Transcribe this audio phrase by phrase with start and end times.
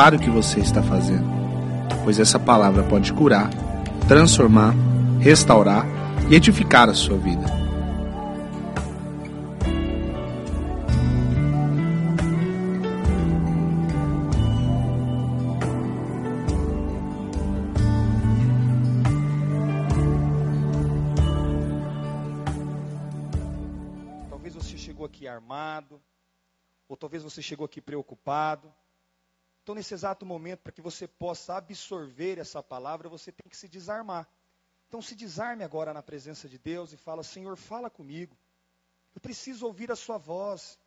[0.00, 1.26] para o que você está fazendo,
[2.02, 3.50] pois essa palavra pode curar,
[4.08, 4.74] transformar,
[5.20, 5.84] restaurar
[6.30, 7.44] e edificar a sua vida.
[26.98, 28.70] talvez você chegou aqui preocupado.
[29.62, 33.68] Então, nesse exato momento, para que você possa absorver essa palavra, você tem que se
[33.68, 34.28] desarmar.
[34.88, 38.36] Então, se desarme agora na presença de Deus e fala: Senhor, fala comigo.
[39.14, 40.78] Eu preciso ouvir a Sua voz.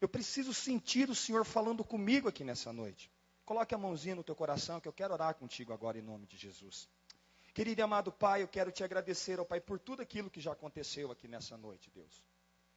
[0.00, 3.10] Eu preciso sentir o Senhor falando comigo aqui nessa noite.
[3.44, 6.36] Coloque a mãozinha no teu coração que eu quero orar contigo agora em nome de
[6.36, 6.88] Jesus.
[7.54, 10.52] Querido e amado Pai, eu quero te agradecer, ó Pai, por tudo aquilo que já
[10.52, 12.22] aconteceu aqui nessa noite, Deus.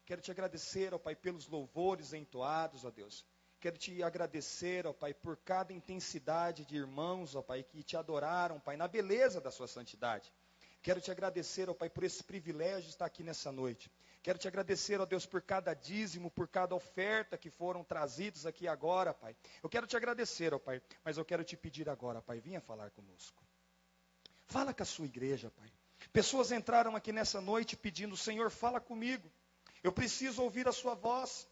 [0.05, 3.25] Quero te agradecer, ó Pai, pelos louvores entoados, ó Deus.
[3.65, 8.59] Quero te agradecer, ó Pai, por cada intensidade de irmãos, ó Pai, que te adoraram,
[8.59, 10.31] Pai, na beleza da sua santidade.
[10.83, 13.91] Quero te agradecer, ó Pai, por esse privilégio de estar aqui nessa noite.
[14.21, 18.67] Quero te agradecer, ó Deus, por cada dízimo, por cada oferta que foram trazidos aqui
[18.67, 19.35] agora, Pai.
[19.63, 22.91] Eu quero te agradecer, ó Pai, mas eu quero te pedir agora, Pai, vinha falar
[22.91, 23.43] conosco.
[24.45, 25.73] Fala com a sua igreja, Pai.
[26.13, 29.27] Pessoas entraram aqui nessa noite pedindo, Senhor, fala comigo.
[29.81, 31.47] Eu preciso ouvir a sua voz.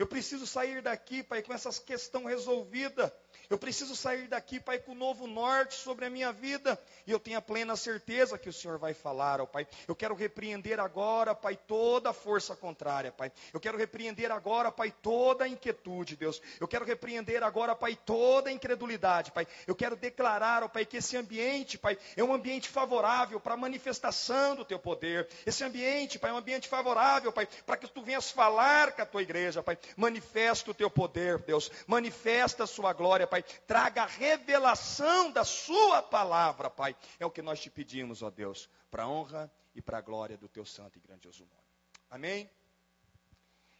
[0.00, 3.14] Eu preciso sair daqui, Pai, com essa questão resolvida.
[3.48, 6.80] Eu preciso sair daqui, Pai, com um novo norte sobre a minha vida.
[7.06, 9.66] E eu tenho a plena certeza que o Senhor vai falar, ó Pai.
[9.88, 13.32] Eu quero repreender agora, Pai, toda força contrária, Pai.
[13.52, 16.40] Eu quero repreender agora, Pai, toda inquietude, Deus.
[16.60, 19.46] Eu quero repreender agora, Pai, toda incredulidade, Pai.
[19.66, 23.56] Eu quero declarar, ó Pai, que esse ambiente, Pai, é um ambiente favorável para a
[23.56, 25.28] manifestação do Teu poder.
[25.44, 29.06] Esse ambiente, Pai, é um ambiente favorável, Pai, para que Tu venhas falar com a
[29.06, 29.78] Tua igreja, Pai.
[29.96, 31.70] Manifesta o Teu poder, Deus.
[31.86, 33.42] Manifesta a Sua glória, Pai.
[33.42, 36.96] Traga a revelação da Sua palavra, Pai.
[37.18, 40.36] É o que nós te pedimos, ó Deus, para a honra e para a glória
[40.36, 41.62] do Teu santo e grandioso nome.
[42.10, 42.50] Amém?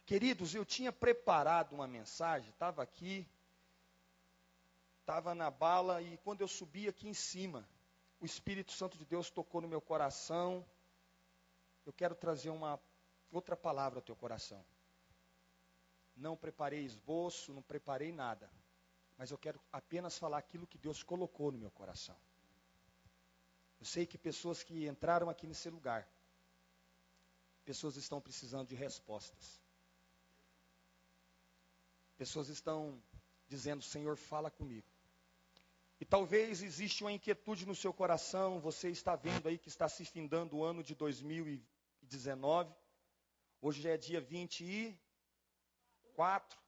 [0.05, 3.27] Queridos, eu tinha preparado uma mensagem, estava aqui,
[4.99, 7.67] estava na bala, e quando eu subi aqui em cima,
[8.19, 10.65] o Espírito Santo de Deus tocou no meu coração.
[11.85, 12.79] Eu quero trazer uma
[13.31, 14.63] outra palavra ao teu coração.
[16.15, 18.49] Não preparei esboço, não preparei nada
[19.21, 22.17] mas eu quero apenas falar aquilo que Deus colocou no meu coração.
[23.79, 26.09] Eu sei que pessoas que entraram aqui nesse lugar,
[27.63, 29.61] pessoas estão precisando de respostas.
[32.17, 32.99] Pessoas estão
[33.47, 34.87] dizendo: Senhor, fala comigo.
[35.99, 40.03] E talvez existe uma inquietude no seu coração, você está vendo aí que está se
[40.03, 42.73] findando o ano de 2019.
[43.61, 46.59] Hoje já é dia 24,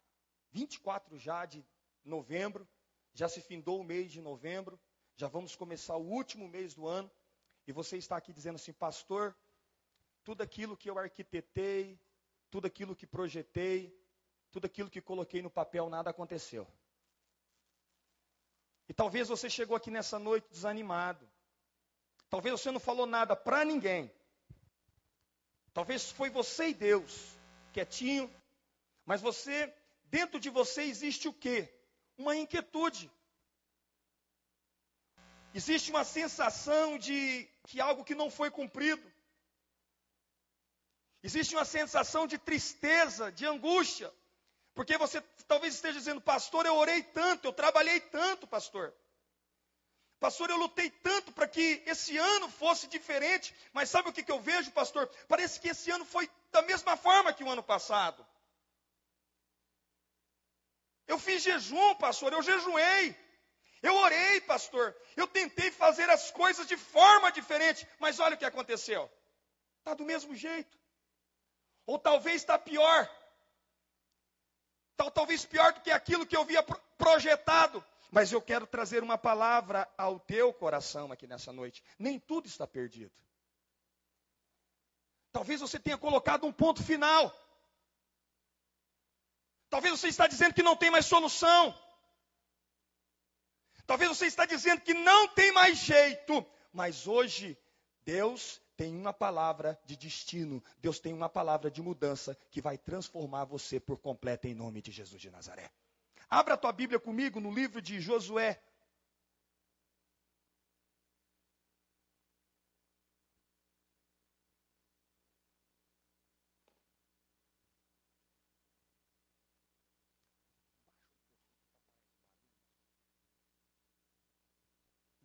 [0.52, 1.66] 24 já de
[2.04, 2.68] novembro,
[3.14, 4.80] já se findou o mês de novembro,
[5.16, 7.12] já vamos começar o último mês do ano,
[7.68, 9.36] e você está aqui dizendo assim, pastor,
[10.24, 12.00] tudo aquilo que eu arquitetei,
[12.50, 13.98] tudo aquilo que projetei,
[14.52, 16.68] tudo aquilo que coloquei no papel, nada aconteceu.
[18.88, 21.28] E talvez você chegou aqui nessa noite desanimado.
[22.30, 24.12] Talvez você não falou nada para ninguém.
[25.74, 27.36] Talvez foi você e Deus,
[27.72, 28.32] quietinho,
[29.06, 29.74] mas você,
[30.06, 31.74] dentro de você existe o quê?
[32.18, 33.12] Uma inquietude.
[35.54, 39.12] Existe uma sensação de que algo que não foi cumprido.
[41.22, 44.14] Existe uma sensação de tristeza, de angústia.
[44.74, 48.94] Porque você talvez esteja dizendo, pastor, eu orei tanto, eu trabalhei tanto, pastor.
[50.20, 54.32] Pastor, eu lutei tanto para que esse ano fosse diferente, mas sabe o que, que
[54.32, 55.08] eu vejo, pastor?
[55.28, 58.26] Parece que esse ano foi da mesma forma que o ano passado.
[61.08, 63.16] Eu fiz jejum, pastor, eu jejuei.
[63.82, 64.96] Eu orei, pastor.
[65.16, 69.12] Eu tentei fazer as coisas de forma diferente, mas olha o que aconteceu.
[69.80, 70.78] Está do mesmo jeito.
[71.86, 73.10] Ou talvez está pior.
[74.96, 76.64] Tal, talvez pior do que aquilo que eu havia
[76.98, 77.84] projetado.
[78.10, 81.84] Mas eu quero trazer uma palavra ao teu coração aqui nessa noite.
[82.00, 83.12] Nem tudo está perdido.
[85.34, 87.36] Talvez você tenha colocado um ponto final.
[89.74, 91.76] Talvez você está dizendo que não tem mais solução.
[93.88, 96.46] Talvez você está dizendo que não tem mais jeito.
[96.72, 97.58] Mas hoje
[98.06, 100.64] Deus tem uma palavra de destino.
[100.78, 104.92] Deus tem uma palavra de mudança que vai transformar você por completo em nome de
[104.92, 105.72] Jesus de Nazaré.
[106.30, 108.62] Abra a tua Bíblia comigo no livro de Josué,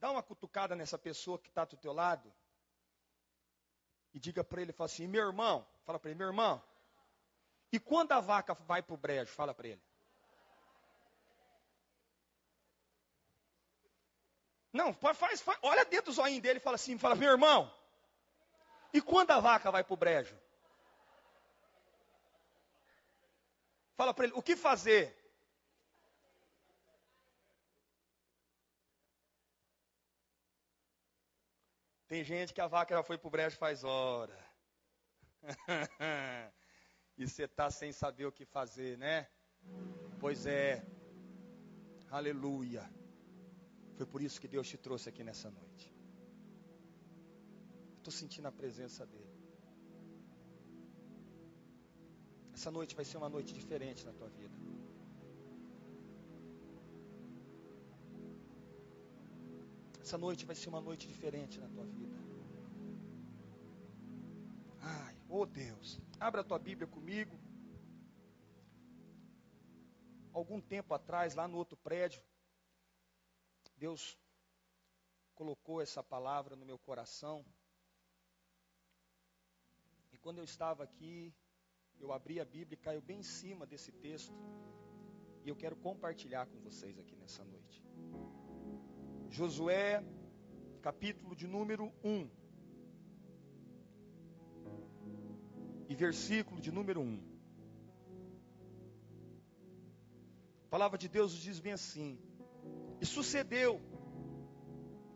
[0.08, 2.32] Dá uma cutucada nessa pessoa que está do teu lado
[4.14, 6.62] e diga para ele, fala assim, meu irmão, fala para ele, meu irmão,
[7.70, 9.82] e quando a vaca vai para o brejo, fala para ele.
[14.72, 17.70] Não, faz, faz, olha dentro do zoinho dele e fala assim, fala, meu irmão,
[18.94, 20.34] e quando a vaca vai para o brejo?
[23.94, 25.14] Fala para ele, o que fazer?
[32.08, 34.38] Tem gente que a vaca já foi para o brejo faz hora.
[37.19, 39.28] e você está sem saber o que fazer, né?
[40.19, 40.82] Pois é.
[42.10, 42.84] Aleluia.
[43.96, 45.94] Foi por isso que Deus te trouxe aqui nessa noite.
[47.99, 49.38] Estou sentindo a presença dEle.
[52.55, 54.56] Essa noite vai ser uma noite diferente na tua vida.
[60.08, 62.16] Essa noite vai ser uma noite diferente na tua vida.
[64.81, 67.38] Ai, oh Deus, abra a tua Bíblia comigo.
[70.32, 72.22] Algum tempo atrás, lá no outro prédio,
[73.76, 74.19] Deus
[75.34, 77.44] colocou essa palavra no meu coração.
[80.10, 81.34] E quando eu estava aqui,
[82.00, 84.32] eu abri a Bíblia e caiu bem em cima desse texto.
[85.44, 87.88] E eu quero compartilhar com vocês aqui nessa noite.
[89.30, 90.02] Josué,
[90.82, 92.30] capítulo de número 1.
[95.88, 97.22] E versículo de número 1.
[100.64, 102.19] A palavra de Deus diz bem assim:
[103.00, 103.80] E sucedeu,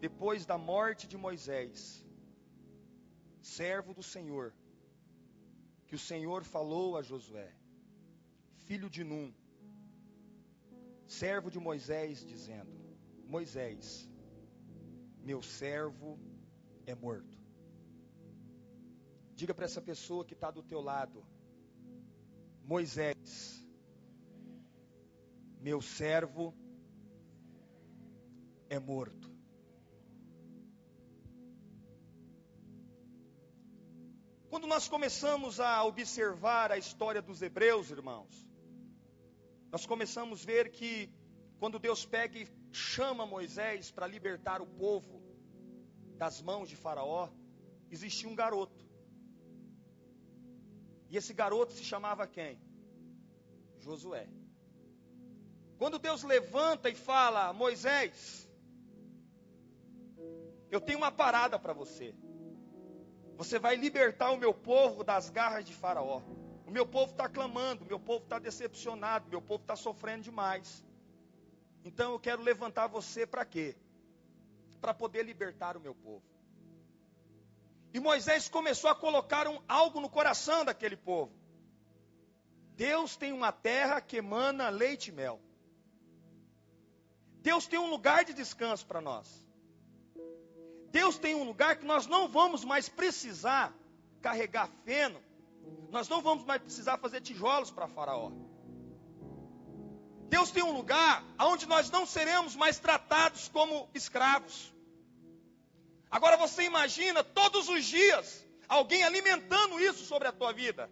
[0.00, 2.04] depois da morte de Moisés,
[3.40, 4.54] servo do Senhor,
[5.86, 7.54] que o Senhor falou a Josué,
[8.66, 9.32] filho de Num,
[11.06, 12.81] servo de Moisés, dizendo:
[13.32, 14.06] Moisés,
[15.24, 16.18] meu servo
[16.84, 17.38] é morto.
[19.34, 21.24] Diga para essa pessoa que está do teu lado,
[22.62, 23.64] Moisés,
[25.58, 26.54] meu servo
[28.68, 29.30] é morto.
[34.50, 38.46] Quando nós começamos a observar a história dos hebreus, irmãos,
[39.70, 41.10] nós começamos a ver que
[41.58, 45.22] quando Deus pega e chama Moisés para libertar o povo
[46.16, 47.28] das mãos de Faraó,
[47.90, 48.84] existia um garoto.
[51.10, 52.58] E esse garoto se chamava quem?
[53.78, 54.28] Josué.
[55.78, 58.48] Quando Deus levanta e fala, Moisés,
[60.70, 62.14] eu tenho uma parada para você.
[63.36, 66.22] Você vai libertar o meu povo das garras de Faraó.
[66.66, 70.22] O meu povo está clamando, o meu povo está decepcionado, o meu povo está sofrendo
[70.22, 70.82] demais.
[71.84, 73.76] Então eu quero levantar você para quê?
[74.80, 76.22] Para poder libertar o meu povo.
[77.92, 81.32] E Moisés começou a colocar um, algo no coração daquele povo.
[82.74, 85.40] Deus tem uma terra que emana leite e mel.
[87.42, 89.46] Deus tem um lugar de descanso para nós.
[90.90, 93.74] Deus tem um lugar que nós não vamos mais precisar
[94.20, 95.20] carregar feno.
[95.90, 98.30] Nós não vamos mais precisar fazer tijolos para Faraó.
[100.32, 104.72] Deus tem um lugar onde nós não seremos mais tratados como escravos.
[106.10, 110.90] Agora você imagina todos os dias alguém alimentando isso sobre a tua vida.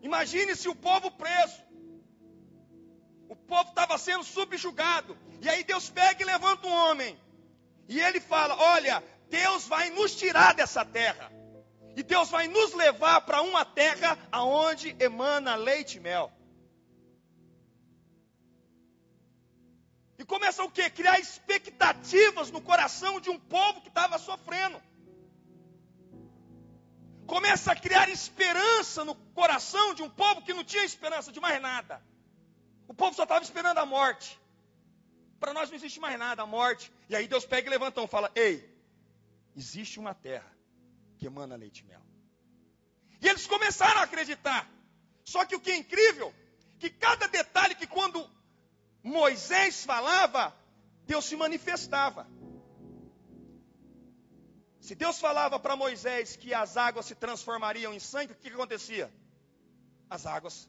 [0.00, 1.62] Imagine se o povo preso,
[3.28, 7.14] o povo estava sendo subjugado, e aí Deus pega e levanta um homem,
[7.86, 11.30] e ele fala: Olha, Deus vai nos tirar dessa terra.
[11.96, 16.30] E Deus vai nos levar para uma terra aonde emana leite e mel.
[20.18, 20.90] E começa o que?
[20.90, 24.78] Criar expectativas no coração de um povo que estava sofrendo.
[27.26, 31.60] Começa a criar esperança no coração de um povo que não tinha esperança de mais
[31.62, 32.02] nada.
[32.86, 34.38] O povo só estava esperando a morte.
[35.40, 36.92] Para nós não existe mais nada, a morte.
[37.08, 38.70] E aí Deus pega e levanta e fala: Ei,
[39.56, 40.55] existe uma terra
[41.18, 42.02] que emana leite e mel.
[43.20, 44.68] E eles começaram a acreditar.
[45.24, 46.32] Só que o que é incrível,
[46.78, 48.28] que cada detalhe que quando
[49.02, 50.54] Moisés falava,
[51.04, 52.28] Deus se manifestava.
[54.80, 58.54] Se Deus falava para Moisés que as águas se transformariam em sangue, o que, que
[58.54, 59.12] acontecia?
[60.08, 60.68] As águas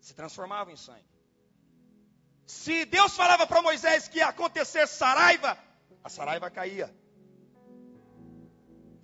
[0.00, 1.04] se transformavam em sangue.
[2.46, 5.58] Se Deus falava para Moisés que ia acontecer saraiva,
[6.02, 6.94] a saraiva caía.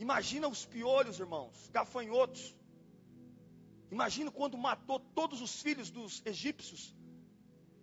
[0.05, 2.57] Imagina os piolhos, irmãos, gafanhotos.
[3.91, 6.95] Imagina quando matou todos os filhos dos egípcios.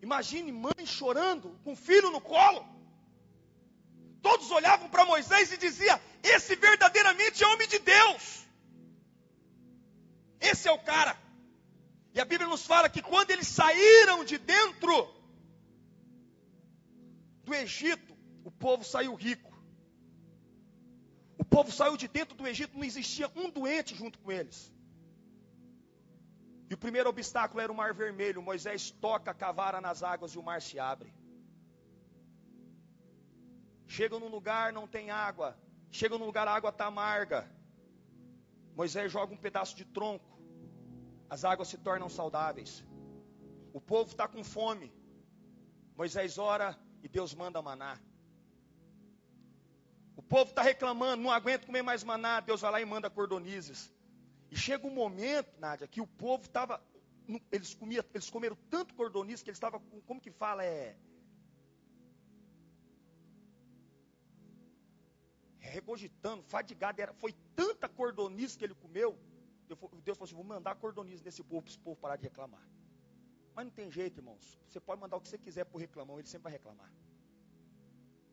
[0.02, 2.66] Imagine mãe chorando com filho no colo.
[4.20, 8.48] Todos olhavam para Moisés e diziam: Esse verdadeiramente é homem de Deus.
[10.40, 11.16] Esse é o cara.
[12.16, 15.08] E a Bíblia nos fala que quando eles saíram de dentro
[17.44, 19.47] do Egito, o povo saiu rico.
[21.58, 24.72] Povo saiu de dentro do Egito, não existia um doente junto com eles.
[26.70, 28.44] E o primeiro obstáculo era o mar vermelho.
[28.44, 31.12] Moisés toca a cavara nas águas e o mar se abre.
[33.88, 35.58] Chegam num lugar, não tem água.
[35.90, 37.50] Chegam num lugar, a água está amarga.
[38.76, 40.40] Moisés joga um pedaço de tronco.
[41.28, 42.86] As águas se tornam saudáveis.
[43.74, 44.94] O povo está com fome.
[45.96, 48.00] Moisés ora e Deus manda maná.
[50.30, 52.40] Povo está reclamando, não aguenta comer mais maná.
[52.42, 53.92] Deus vai lá e manda cordonizes.
[54.52, 56.82] E chega um momento, Nádia, que o povo estava.
[57.52, 57.78] Eles,
[58.14, 59.80] eles comeram tanto cordonice que eles estavam.
[60.06, 60.66] Como que fala?
[60.66, 60.98] É.
[65.62, 67.02] é regogitando, fadigado.
[67.02, 69.18] Era, foi tanta cordonice que ele comeu.
[70.04, 72.66] Deus falou assim: vou mandar cordonice nesse povo para esse povo parar de reclamar.
[73.56, 74.60] Mas não tem jeito, irmãos.
[74.68, 76.92] Você pode mandar o que você quiser para o reclamão, ele sempre vai reclamar.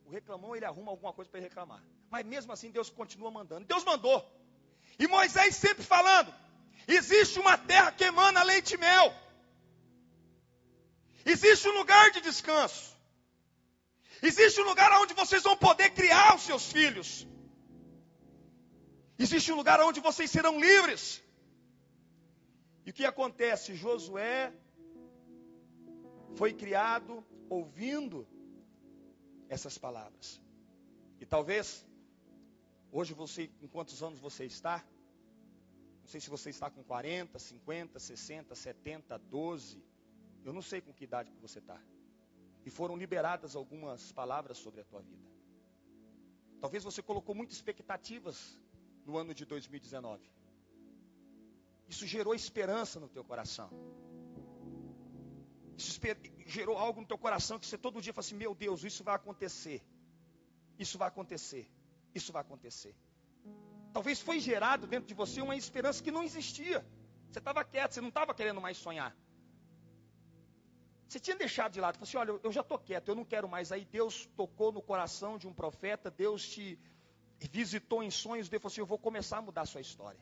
[0.07, 1.83] O reclamão, ele arruma alguma coisa para reclamar.
[2.11, 3.67] Mas mesmo assim, Deus continua mandando.
[3.67, 4.25] Deus mandou.
[4.99, 6.33] E Moisés sempre falando:
[6.87, 9.15] existe uma terra que emana leite e mel.
[11.25, 12.95] Existe um lugar de descanso.
[14.23, 17.27] Existe um lugar onde vocês vão poder criar os seus filhos.
[19.19, 21.23] Existe um lugar onde vocês serão livres.
[22.85, 23.75] E o que acontece?
[23.75, 24.53] Josué
[26.37, 28.27] foi criado ouvindo
[29.55, 30.41] essas palavras.
[31.21, 31.85] E talvez
[32.97, 34.77] Hoje você, em quantos anos você está?
[36.03, 39.85] Não sei se você está com 40, 50, 60, 70, 12.
[40.45, 41.77] Eu não sei com que idade que você está.
[42.65, 45.29] E foram liberadas algumas palavras sobre a tua vida.
[46.61, 48.57] Talvez você colocou muitas expectativas
[49.05, 50.23] no ano de 2019.
[51.89, 53.71] Isso gerou esperança no teu coração.
[56.47, 59.15] Gerou algo no teu coração que você todo dia fala assim: Meu Deus, isso vai
[59.15, 59.83] acontecer.
[60.79, 61.71] Isso vai acontecer
[62.15, 62.95] isso vai acontecer.
[63.93, 66.87] Talvez foi gerado dentro de você uma esperança que não existia.
[67.31, 69.15] Você estava quieto, você não estava querendo mais sonhar.
[71.09, 73.49] Você tinha deixado de lado, falou assim: olha, eu já estou quieto, eu não quero
[73.49, 73.73] mais.
[73.73, 76.79] Aí Deus tocou no coração de um profeta, Deus te
[77.51, 80.21] visitou em sonhos, Deus falou assim: eu vou começar a mudar a sua história.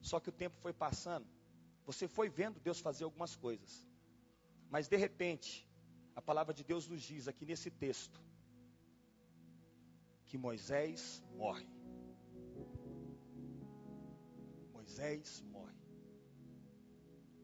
[0.00, 1.26] Só que o tempo foi passando,
[1.84, 3.86] você foi vendo Deus fazer algumas coisas.
[4.70, 5.68] Mas de repente,
[6.14, 8.22] a palavra de Deus nos diz aqui nesse texto,
[10.26, 11.66] que Moisés morre.
[14.72, 15.74] Moisés morre.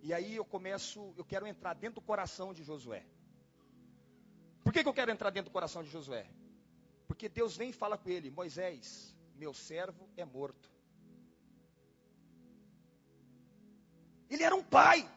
[0.02, 3.04] E aí eu começo, eu quero entrar dentro do coração de Josué.
[4.62, 6.30] Por que, que eu quero entrar dentro do coração de Josué?
[7.09, 10.71] Porque Deus vem e fala com ele: Moisés, meu servo é morto.
[14.30, 15.09] Ele era um pai.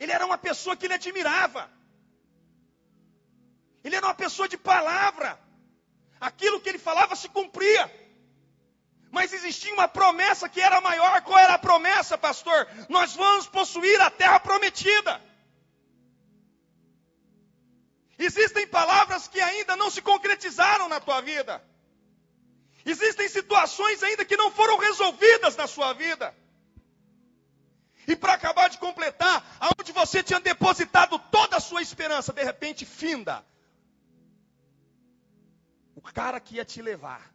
[0.00, 1.70] Ele era uma pessoa que ele admirava.
[3.84, 5.38] Ele era uma pessoa de palavra
[6.20, 7.90] aquilo que ele falava se cumpria.
[9.10, 11.22] Mas existia uma promessa que era maior.
[11.22, 12.68] Qual era a promessa, pastor?
[12.88, 15.20] Nós vamos possuir a terra prometida.
[18.18, 21.64] Existem palavras que ainda não se concretizaram na tua vida.
[22.84, 26.34] Existem situações ainda que não foram resolvidas na sua vida.
[28.10, 32.84] E para acabar de completar, aonde você tinha depositado toda a sua esperança, de repente
[32.84, 33.46] finda
[35.94, 37.32] o cara que ia te levar,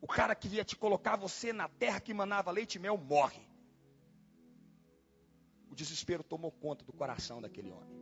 [0.00, 3.46] o cara que ia te colocar você na terra que manava leite e mel, morre.
[5.70, 7.94] O desespero tomou conta do coração daquele homem.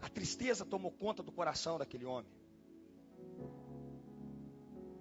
[0.00, 2.32] A tristeza tomou conta do coração daquele homem.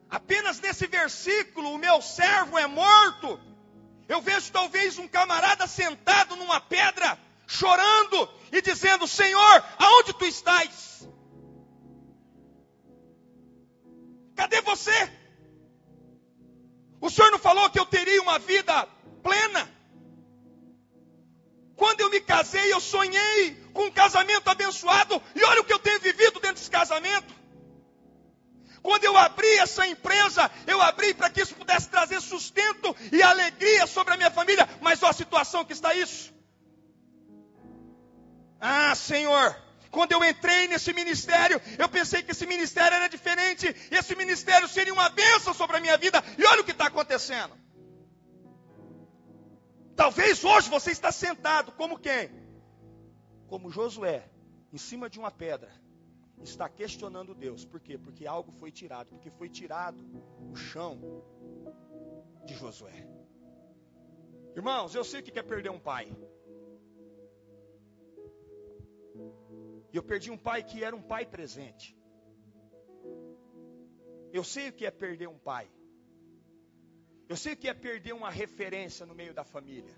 [0.09, 3.39] Apenas nesse versículo, o meu servo é morto.
[4.07, 11.07] Eu vejo talvez um camarada sentado numa pedra, chorando e dizendo: Senhor, aonde tu estás?
[14.35, 15.11] Cadê você?
[17.01, 18.87] O Senhor não falou que eu teria uma vida
[19.21, 19.69] plena?
[21.75, 25.79] Quando eu me casei, eu sonhei com um casamento abençoado, e olha o que eu
[25.79, 27.33] tenho vivido dentro desse casamento.
[28.87, 33.85] Quando eu abri essa empresa, eu abri para que isso pudesse trazer sustento e alegria
[33.85, 36.33] sobre a minha família, mas olha a situação que está isso.
[38.61, 39.53] Ah, Senhor,
[39.91, 43.75] quando eu entrei nesse ministério, eu pensei que esse ministério era diferente.
[43.91, 46.23] Esse ministério seria uma bênção sobre a minha vida.
[46.37, 47.57] E olha o que está acontecendo.
[49.97, 52.29] Talvez hoje você está sentado como quem?
[53.49, 54.29] Como Josué,
[54.71, 55.73] em cima de uma pedra,
[56.43, 57.65] está questionando Deus.
[57.65, 57.97] Por quê?
[57.97, 60.03] Porque algo foi tirado, porque foi tirado
[60.51, 60.99] o chão
[62.45, 63.07] de Josué.
[64.55, 66.15] Irmãos, eu sei o que é perder um pai.
[69.91, 71.95] E eu perdi um pai que era um pai presente.
[74.31, 75.69] Eu sei o que é perder um pai.
[77.29, 79.95] Eu sei o que é perder uma referência no meio da família.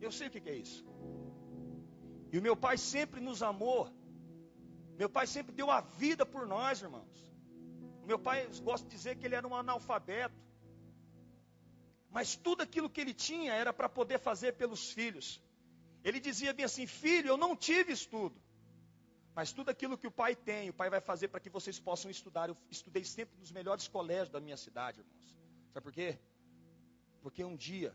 [0.00, 0.84] Eu sei o que é isso.
[2.32, 3.88] E o meu pai sempre nos amou.
[5.02, 7.14] Meu pai sempre deu a vida por nós, irmãos.
[8.10, 10.40] Meu pai, eu gosto de dizer que ele era um analfabeto.
[12.08, 15.42] Mas tudo aquilo que ele tinha era para poder fazer pelos filhos.
[16.04, 18.40] Ele dizia bem assim: Filho, eu não tive estudo.
[19.34, 22.08] Mas tudo aquilo que o pai tem, o pai vai fazer para que vocês possam
[22.08, 22.48] estudar.
[22.48, 25.36] Eu estudei sempre nos melhores colégios da minha cidade, irmãos.
[25.72, 26.16] Sabe por quê?
[27.22, 27.92] Porque um dia,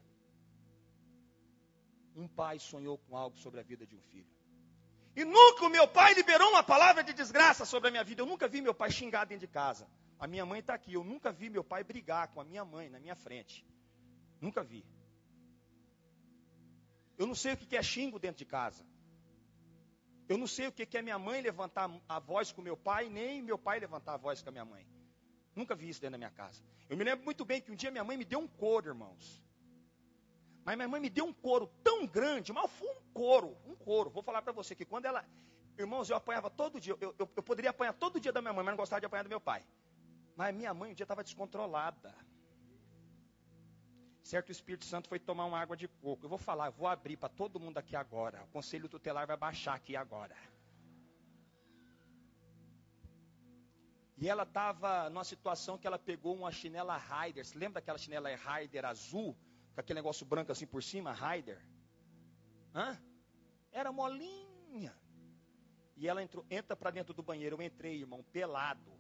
[2.14, 4.37] um pai sonhou com algo sobre a vida de um filho.
[5.18, 8.22] E nunca o meu pai liberou uma palavra de desgraça sobre a minha vida.
[8.22, 9.90] Eu nunca vi meu pai xingar dentro de casa.
[10.20, 10.94] A minha mãe está aqui.
[10.94, 13.66] Eu nunca vi meu pai brigar com a minha mãe na minha frente.
[14.40, 14.86] Nunca vi.
[17.18, 18.86] Eu não sei o que é xingo dentro de casa.
[20.30, 23.42] Eu não sei o que é minha mãe levantar a voz com meu pai, nem
[23.42, 24.88] meu pai levantar a voz com a minha mãe.
[25.56, 26.62] Nunca vi isso dentro da minha casa.
[26.88, 29.44] Eu me lembro muito bem que um dia minha mãe me deu um couro, irmãos.
[30.68, 34.10] Mas minha mãe me deu um couro tão grande, mas foi um couro, um couro.
[34.10, 35.24] Vou falar para você que quando ela.
[35.78, 36.94] Irmãos, eu apanhava todo dia.
[37.00, 39.24] Eu, eu, eu, poderia apanhar todo dia da minha mãe, mas não gostava de apanhar
[39.24, 39.66] do meu pai.
[40.36, 42.14] Mas minha mãe um dia estava descontrolada.
[44.22, 46.26] Certo, o Espírito Santo foi tomar uma água de coco.
[46.26, 48.44] Eu vou falar, eu vou abrir para todo mundo aqui agora.
[48.44, 50.36] O conselho tutelar vai baixar aqui agora.
[54.18, 57.46] E ela estava numa situação que ela pegou uma chinela Raider.
[57.46, 59.34] Você lembra daquela chinela Raider azul?
[59.78, 61.64] Com aquele negócio branco assim por cima, Raider?
[62.74, 63.00] Hã?
[63.72, 64.92] Era molinha.
[65.96, 67.58] E ela entrou, entra para dentro do banheiro.
[67.58, 68.92] Eu entrei, irmão, pelado.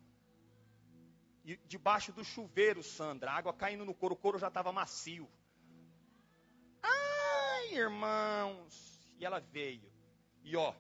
[1.44, 5.28] E debaixo do chuveiro, Sandra, água caindo no couro, o couro já estava macio.
[6.84, 9.12] Ai, irmãos.
[9.18, 9.92] E ela veio.
[10.44, 10.76] E ó,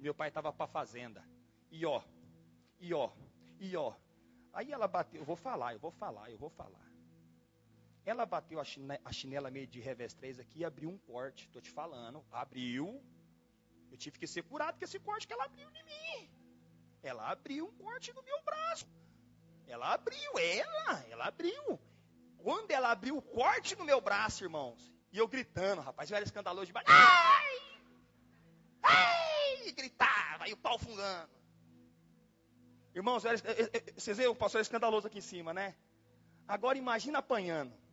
[0.00, 1.24] meu pai estava para a fazenda.
[1.70, 2.02] E ó,
[2.80, 3.12] e ó,
[3.60, 3.94] e ó.
[4.52, 6.87] Aí ela bateu, eu vou falar, eu vou falar, eu vou falar.
[8.08, 11.44] Ela bateu a, chinela, meio de revés 3 aqui e abriu um corte.
[11.44, 12.24] Estou te falando.
[12.32, 12.86] Abriu.
[13.90, 16.30] Eu tive que ser curado com esse corte que ela abriu de mim.
[17.02, 18.86] Ela abriu um corte no meu braço.
[19.66, 21.78] Ela abriu, ela, ela abriu.
[22.38, 26.24] Quando ela abriu o corte no meu braço, irmãos, e eu gritando, rapaz, eu era
[26.24, 26.90] escandaloso de baixo.
[26.90, 27.56] Ai!
[28.84, 29.72] Ai!
[29.72, 31.28] Gritava, e o pau fungando.
[32.94, 35.76] Irmãos, vocês veem o pastor escandaloso aqui em cima, né?
[36.46, 37.87] Agora imagina apanhando.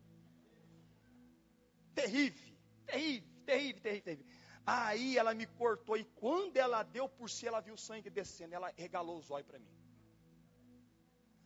[1.96, 2.54] Terrível,
[2.86, 4.26] terrível, terrível, terrível.
[4.66, 8.54] Aí ela me cortou e quando ela deu por si, ela viu o sangue descendo.
[8.54, 9.74] Ela regalou os olhos para mim.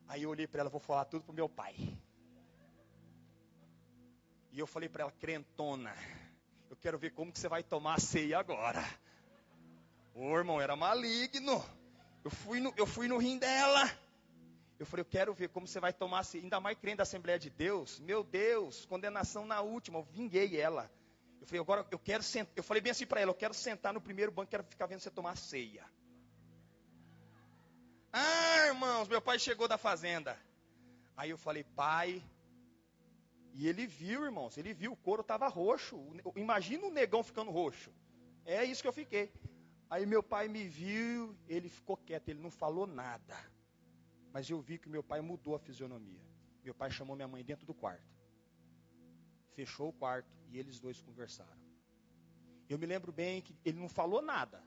[0.08, 1.76] Aí eu olhei para ela, vou falar tudo pro meu pai.
[4.50, 5.94] E eu falei para ela, crentona,
[6.68, 8.84] eu quero ver como que você vai tomar a ceia agora.
[10.12, 11.64] Ô irmão, era maligno.
[12.24, 13.88] Eu fui no, eu fui no rim dela.
[14.80, 17.50] Eu falei, eu quero ver como você vai tomar, ainda mais crente da Assembleia de
[17.50, 18.00] Deus.
[18.00, 20.90] Meu Deus, condenação na última, eu vinguei ela.
[21.38, 22.54] Eu falei, agora eu quero sentar.
[22.56, 25.00] Eu falei bem assim para ela, eu quero sentar no primeiro banco, quero ficar vendo
[25.00, 25.84] você tomar ceia.
[28.10, 30.34] Ah, irmãos, meu pai chegou da fazenda.
[31.14, 32.22] Aí eu falei, pai.
[33.52, 36.02] E ele viu, irmãos, ele viu, o couro estava roxo.
[36.34, 37.92] Imagina o negão ficando roxo.
[38.46, 39.30] É isso que eu fiquei.
[39.90, 43.36] Aí meu pai me viu, ele ficou quieto, ele não falou nada.
[44.32, 46.20] Mas eu vi que meu pai mudou a fisionomia.
[46.62, 48.04] Meu pai chamou minha mãe dentro do quarto.
[49.54, 51.60] Fechou o quarto e eles dois conversaram.
[52.68, 54.62] Eu me lembro bem que ele não falou nada.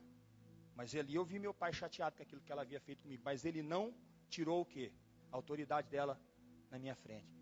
[0.74, 3.22] Mas ali eu vi meu pai chateado com aquilo que ela havia feito comigo.
[3.24, 3.94] Mas ele não
[4.28, 4.92] tirou o quê?
[5.32, 6.20] A autoridade dela
[6.70, 7.32] na minha frente.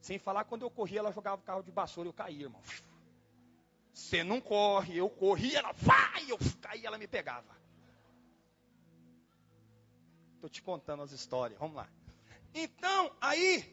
[0.00, 2.62] Sem falar, quando eu corria, ela jogava o carro de vassoura e eu caía, irmão.
[3.92, 7.61] Você não corre, eu corri, ela vai, eu caí, ela me pegava.
[10.42, 11.88] Estou te contando as histórias, vamos lá.
[12.52, 13.64] Então, aí,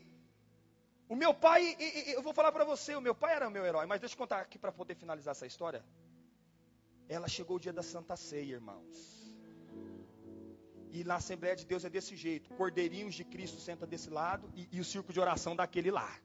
[1.08, 1.76] o meu pai,
[2.14, 4.20] eu vou falar para você, o meu pai era o meu herói, mas deixa eu
[4.20, 5.84] contar aqui para poder finalizar essa história.
[7.08, 9.34] Ela chegou o dia da Santa Ceia, irmãos.
[10.92, 14.70] E na Assembleia de Deus é desse jeito: cordeirinhos de Cristo senta desse lado e,
[14.72, 16.16] e o circo de oração daquele lá.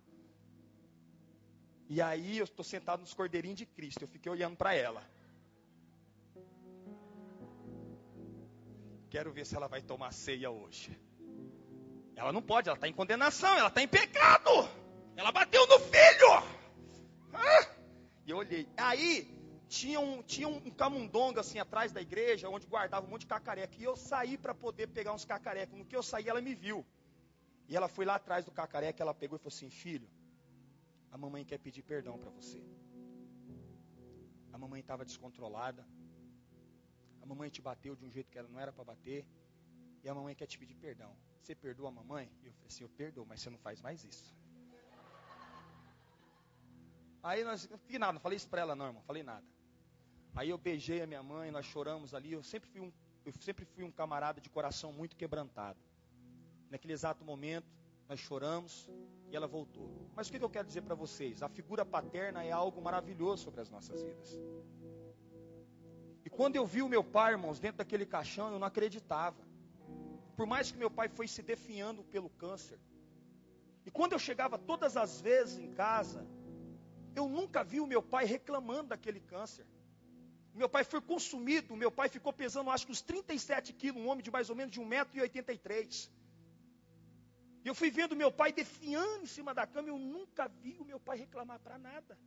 [1.88, 4.02] E aí eu estou sentado nos cordeirinhos de Cristo.
[4.02, 5.02] Eu fiquei olhando para ela.
[9.14, 11.00] Quero ver se ela vai tomar ceia hoje.
[12.16, 14.50] Ela não pode, ela está em condenação, ela está em pecado.
[15.14, 16.31] Ela bateu no filho.
[17.33, 17.64] Ah!
[18.35, 18.66] olhei.
[18.77, 19.09] Aí
[19.68, 23.77] tinha um, tinha um camundonga assim atrás da igreja, onde guardava um monte de cacareca.
[23.79, 25.79] E eu saí para poder pegar uns cacarecas.
[25.79, 26.85] No que eu saí, ela me viu.
[27.68, 30.11] E ela foi lá atrás do cacareca, ela pegou e falou assim: Filho,
[31.12, 32.61] a mamãe quer pedir perdão para você.
[34.53, 35.87] A mamãe estava descontrolada.
[37.24, 39.26] A mamãe te bateu de um jeito que ela não era para bater.
[40.02, 41.10] E a mamãe quer te pedir perdão.
[41.40, 42.30] Você perdoa a mamãe?
[42.42, 44.37] E eu falei assim: Eu perdoo, mas você não faz mais isso.
[47.22, 49.46] Aí nós, não nada, não falei isso para ela não, irmão, falei nada.
[50.34, 52.30] Aí eu beijei a minha mãe, nós choramos ali.
[52.30, 52.92] Eu sempre fui um,
[53.24, 55.80] eu sempre fui um camarada de coração muito quebrantado.
[56.68, 57.72] Naquele exato momento,
[58.06, 58.90] nós choramos
[59.30, 60.10] e ela voltou.
[60.14, 61.42] Mas o que eu quero dizer para vocês?
[61.42, 64.38] A figura paterna é algo maravilhoso sobre as nossas vidas.
[66.36, 69.42] Quando eu vi o meu pai, irmãos, dentro daquele caixão, eu não acreditava.
[70.36, 72.78] Por mais que meu pai foi se definhando pelo câncer.
[73.86, 76.26] E quando eu chegava todas as vezes em casa,
[77.14, 79.66] eu nunca vi o meu pai reclamando daquele câncer.
[80.54, 84.22] Meu pai foi consumido, meu pai ficou pesando acho que uns 37 quilos, um homem
[84.22, 86.10] de mais ou menos de 1,83m.
[87.64, 90.84] E eu fui vendo meu pai definhando em cima da cama, eu nunca vi o
[90.84, 92.18] meu pai reclamar para nada.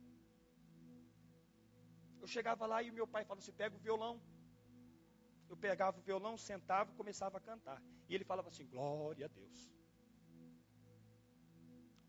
[2.20, 4.20] Eu chegava lá e meu pai falava assim: pega o violão.
[5.48, 7.82] Eu pegava o violão, sentava e começava a cantar.
[8.08, 9.70] E ele falava assim: glória a Deus.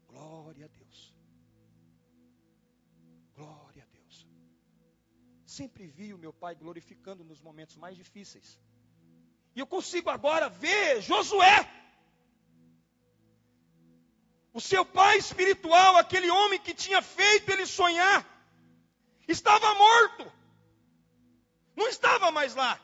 [0.07, 1.15] Glória a Deus.
[3.35, 4.27] Glória a Deus.
[5.45, 8.59] Sempre vi o meu pai glorificando nos momentos mais difíceis.
[9.55, 11.57] E eu consigo agora ver Josué.
[14.51, 18.25] O seu pai espiritual, aquele homem que tinha feito ele sonhar,
[19.33, 20.31] estava morto.
[21.75, 22.79] Não estava mais lá.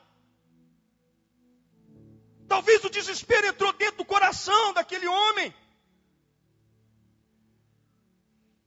[2.48, 5.54] Talvez o desespero entrou dentro do coração daquele homem.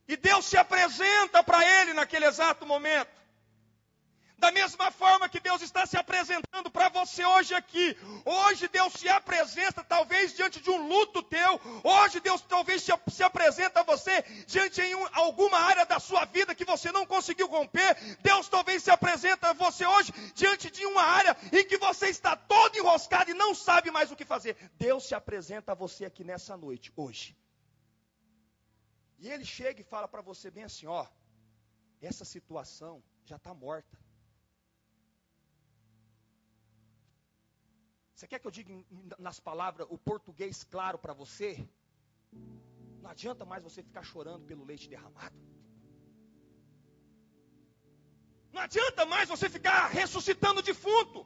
[0.06, 3.10] E Deus se apresenta para ele naquele exato momento.
[4.38, 7.96] Da mesma forma que Deus está se apresentando para você hoje aqui.
[8.24, 11.60] Hoje Deus se apresenta talvez diante de um luto teu.
[11.82, 16.24] Hoje Deus talvez se, se apresenta a você diante de um, alguma área da sua
[16.24, 17.96] vida que você não conseguiu romper.
[18.20, 22.36] Deus talvez se apresenta a você hoje diante de uma área em que você está
[22.36, 24.56] todo enroscado e não sabe mais o que fazer.
[24.78, 27.36] Deus se apresenta a você aqui nessa noite, hoje.
[29.18, 31.04] E ele chega e fala para você bem assim: ó,
[32.00, 33.98] essa situação já está morta.
[38.18, 38.74] Você quer que eu diga
[39.16, 41.50] nas palavras o português claro para você?
[43.00, 45.38] Não adianta mais você ficar chorando pelo leite derramado.
[48.52, 51.24] Não adianta mais você ficar ressuscitando defunto.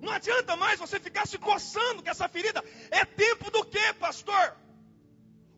[0.00, 2.64] Não adianta mais você ficar se coçando com essa ferida.
[2.90, 4.56] É tempo do que, pastor?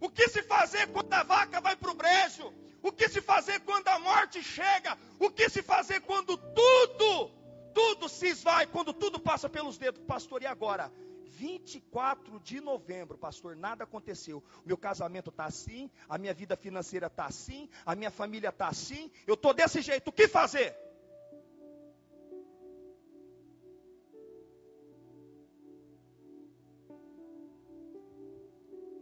[0.00, 2.52] O que se fazer quando a vaca vai para o brejo?
[2.82, 4.98] O que se fazer quando a morte chega?
[5.20, 7.43] O que se fazer quando tudo,
[7.74, 10.02] tudo se esvai, quando tudo passa pelos dedos?
[10.04, 10.92] Pastor, e agora?
[11.34, 14.42] 24 de novembro, pastor, nada aconteceu.
[14.64, 18.68] O meu casamento está assim, a minha vida financeira está assim, a minha família está
[18.68, 20.76] assim, eu estou desse jeito, o que fazer?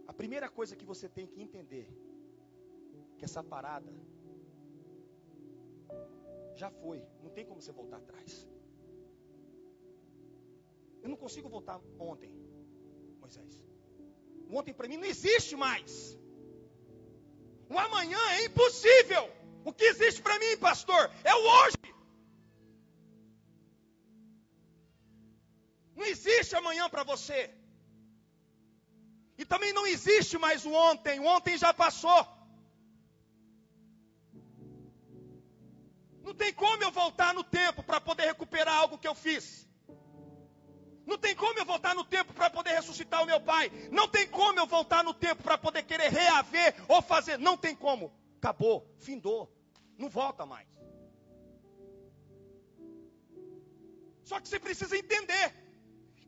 [0.07, 1.87] A primeira coisa que você tem que entender
[3.17, 3.91] que essa parada
[6.55, 8.52] já foi, não tem como você voltar atrás.
[11.03, 12.31] Eu não consigo voltar ontem,
[13.23, 13.53] Moisés.
[14.59, 16.17] Ontem para mim não existe mais.
[17.73, 19.23] O amanhã é impossível.
[19.65, 21.83] O que existe para mim, pastor, é o hoje.
[25.97, 27.39] Não existe amanhã para você.
[29.37, 32.21] E também não existe mais o ontem, o ontem já passou.
[36.21, 39.45] Não tem como eu voltar no tempo para poder recuperar algo que eu fiz.
[41.05, 43.69] Não tem como eu voltar no tempo para poder ressuscitar o meu pai.
[43.91, 47.37] Não tem como eu voltar no tempo para poder querer reaver ou fazer.
[47.37, 48.13] Não tem como.
[48.37, 49.51] Acabou, findou.
[49.97, 50.67] Não volta mais.
[54.23, 55.53] Só que você precisa entender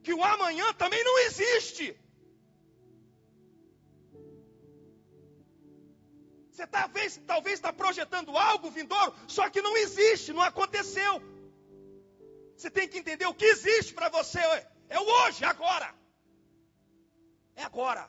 [0.03, 1.97] que o amanhã também não existe.
[6.51, 11.21] Você talvez está projetando algo vindouro, só que não existe, não aconteceu.
[12.57, 14.39] Você tem que entender o que existe para você
[14.95, 15.89] é o hoje, agora.
[17.55, 18.03] É agora.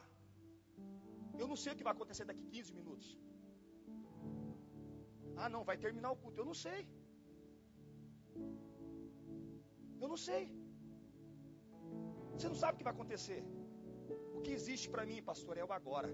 [1.40, 3.06] Eu não sei o que vai acontecer daqui 15 minutos.
[5.36, 6.40] Ah, não, vai terminar o culto.
[6.40, 6.80] Eu não sei.
[10.02, 10.44] Eu não sei.
[12.32, 13.42] Você não sabe o que vai acontecer.
[14.36, 16.10] O que existe para mim, pastor, é o agora.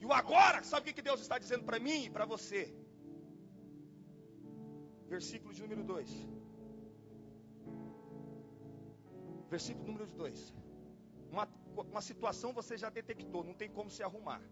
[0.00, 2.62] E o agora, sabe o que Deus está dizendo para mim e para você?
[5.08, 6.10] Versículo de número 2.
[9.50, 10.54] Versículo número 2.
[11.30, 14.42] Uma, uma situação você já detectou, não tem como se arrumar.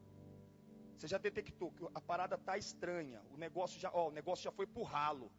[0.96, 3.20] Você já detectou que a parada está estranha.
[3.34, 5.30] O negócio já, ó, o negócio já foi pro ralo.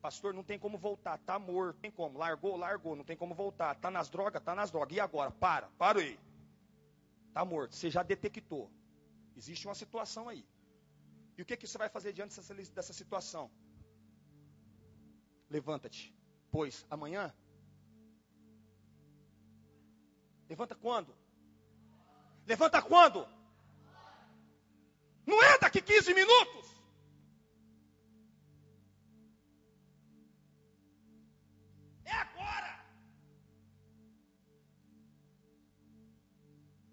[0.00, 2.18] Pastor, não tem como voltar, tá morto, não tem como.
[2.18, 3.76] Largou, largou, não tem como voltar.
[3.76, 4.96] Tá nas drogas, tá nas drogas.
[4.96, 5.30] E agora?
[5.30, 6.18] Para, para aí.
[7.32, 7.76] Tá morto.
[7.76, 8.68] Você já detectou.
[9.36, 10.44] Existe uma situação aí.
[11.36, 13.48] E o que, que você vai fazer diante dessa, dessa situação?
[15.50, 16.14] Levanta-te,
[16.50, 17.34] pois amanhã.
[20.48, 21.14] Levanta quando?
[22.46, 23.26] Levanta quando?
[25.26, 26.66] Não é daqui 15 minutos.
[32.04, 32.84] É agora.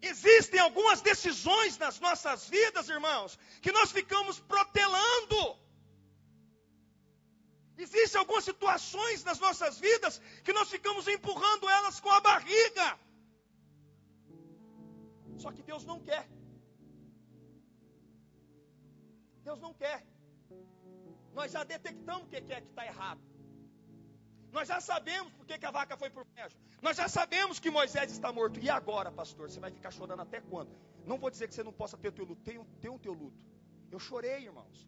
[0.01, 5.64] Existem algumas decisões nas nossas vidas, irmãos, que nós ficamos protelando.
[7.77, 12.87] Existem algumas situações nas nossas vidas que nós ficamos empurrando elas com a barriga.
[15.37, 16.25] Só que Deus não quer.
[19.43, 20.05] Deus não quer.
[21.33, 23.21] Nós já detectamos o que é que está errado.
[24.55, 26.55] Nós já sabemos por que, a vaca foi por brejo.
[26.81, 28.57] Nós já sabemos que Moisés está morto.
[28.59, 29.49] E agora, pastor?
[29.49, 30.71] Você vai ficar chorando até quando?
[31.05, 32.41] Não vou dizer que você não possa ter o teu luto.
[32.41, 33.37] Tem, tem o teu luto.
[33.91, 34.87] Eu chorei, irmãos.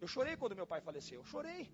[0.00, 1.18] Eu chorei quando meu pai faleceu.
[1.20, 1.68] Eu chorei.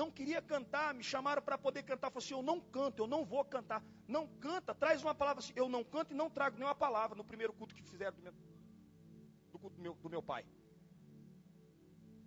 [0.00, 2.10] Não queria cantar, me chamaram para poder cantar.
[2.10, 3.82] Falei assim: eu não canto, eu não vou cantar.
[4.08, 5.52] Não canta, traz uma palavra assim.
[5.54, 8.32] Eu não canto e não trago nenhuma palavra no primeiro culto que fizeram do meu,
[9.52, 10.46] do culto do meu, do meu pai.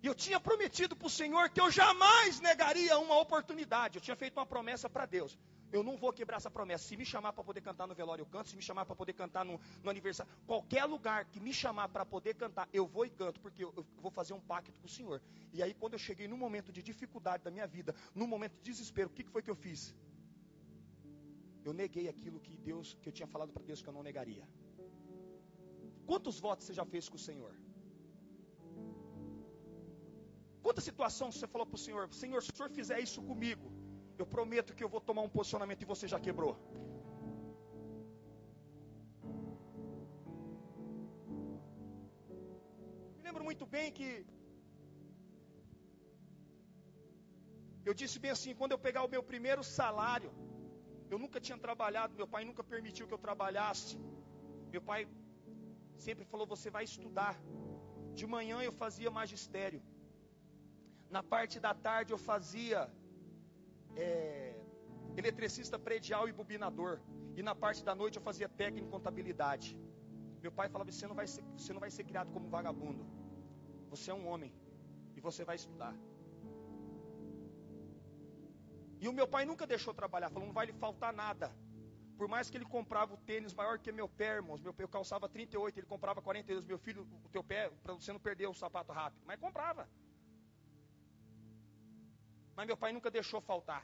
[0.04, 3.98] E eu tinha prometido para o Senhor que eu jamais negaria uma oportunidade.
[3.98, 5.36] Eu tinha feito uma promessa para Deus.
[5.76, 6.84] Eu não vou quebrar essa promessa.
[6.88, 8.48] Se me chamar para poder cantar no velório, eu canto.
[8.50, 12.04] Se me chamar para poder cantar no, no, aniversário, qualquer lugar que me chamar para
[12.14, 14.94] poder cantar, eu vou e canto, porque eu, eu, vou fazer um pacto com o
[14.98, 15.20] Senhor.
[15.52, 18.62] E aí, quando eu cheguei num momento de dificuldade da minha vida, num momento de
[18.70, 19.92] desespero, o que, que foi que eu fiz?
[21.64, 24.48] Eu neguei aquilo que Deus, que eu tinha falado para Deus que eu não negaria.
[26.06, 27.52] Quantos votos você já fez com o Senhor?
[30.62, 33.73] Quantas situações você falou para o Senhor, Senhor, se o Senhor fizer isso comigo,
[34.24, 36.52] eu prometo que eu vou tomar um posicionamento e você já quebrou.
[43.16, 44.08] Me lembro muito bem que
[47.88, 50.30] eu disse bem assim, quando eu pegar o meu primeiro salário,
[51.12, 53.96] eu nunca tinha trabalhado, meu pai nunca permitiu que eu trabalhasse.
[54.74, 55.00] Meu pai
[56.06, 57.34] sempre falou: você vai estudar.
[58.18, 59.80] De manhã eu fazia magistério.
[61.16, 62.80] Na parte da tarde eu fazia
[63.96, 64.54] é,
[65.16, 67.00] eletricista predial e bobinador.
[67.36, 69.78] E na parte da noite eu fazia técnico em contabilidade.
[70.42, 73.04] Meu pai falava: você não vai ser, você não vai ser criado como vagabundo.
[73.90, 74.52] Você é um homem
[75.16, 75.94] e você vai estudar.
[79.00, 81.50] E o meu pai nunca deixou trabalhar, falou: não vai lhe faltar nada.
[82.16, 85.28] Por mais que ele comprava o tênis maior que meu pé, irmãos, meu pé calçava
[85.28, 86.64] 38, ele comprava 42.
[86.64, 89.22] Meu filho, o teu pé, para você não perder o sapato rápido.
[89.26, 89.88] Mas comprava.
[92.56, 93.82] Mas meu pai nunca deixou faltar.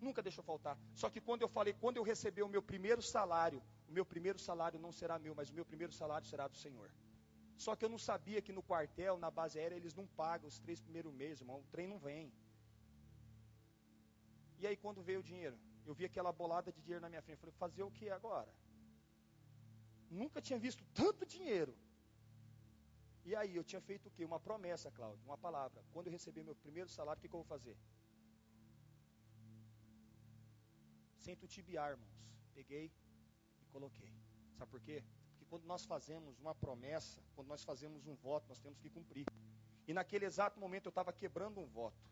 [0.00, 0.76] Nunca deixou faltar.
[0.94, 4.38] Só que quando eu falei, quando eu receber o meu primeiro salário, o meu primeiro
[4.38, 6.90] salário não será meu, mas o meu primeiro salário será do Senhor.
[7.56, 10.58] Só que eu não sabia que no quartel, na base aérea, eles não pagam os
[10.58, 11.60] três primeiros meses, irmão.
[11.60, 12.32] O trem não vem.
[14.58, 17.36] E aí quando veio o dinheiro, eu vi aquela bolada de dinheiro na minha frente.
[17.36, 18.52] Eu falei, fazer o que agora?
[20.10, 21.74] Nunca tinha visto tanto dinheiro.
[23.24, 24.24] E aí, eu tinha feito o quê?
[24.24, 25.82] Uma promessa, Cláudio, uma palavra.
[25.92, 27.76] Quando eu receber meu primeiro salário, o que, que eu vou fazer?
[31.24, 32.18] Sem tutibiar, irmãos.
[32.52, 32.92] Peguei
[33.62, 34.12] e coloquei.
[34.58, 35.02] Sabe por quê?
[35.30, 39.26] Porque quando nós fazemos uma promessa, quando nós fazemos um voto, nós temos que cumprir.
[39.88, 42.04] E naquele exato momento eu estava quebrando um voto.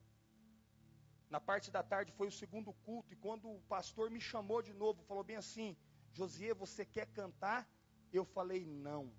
[1.29, 4.72] Na parte da tarde foi o segundo culto, e quando o pastor me chamou de
[4.72, 5.77] novo, falou bem assim:
[6.12, 7.68] Josias, você quer cantar?
[8.12, 9.12] Eu falei, não.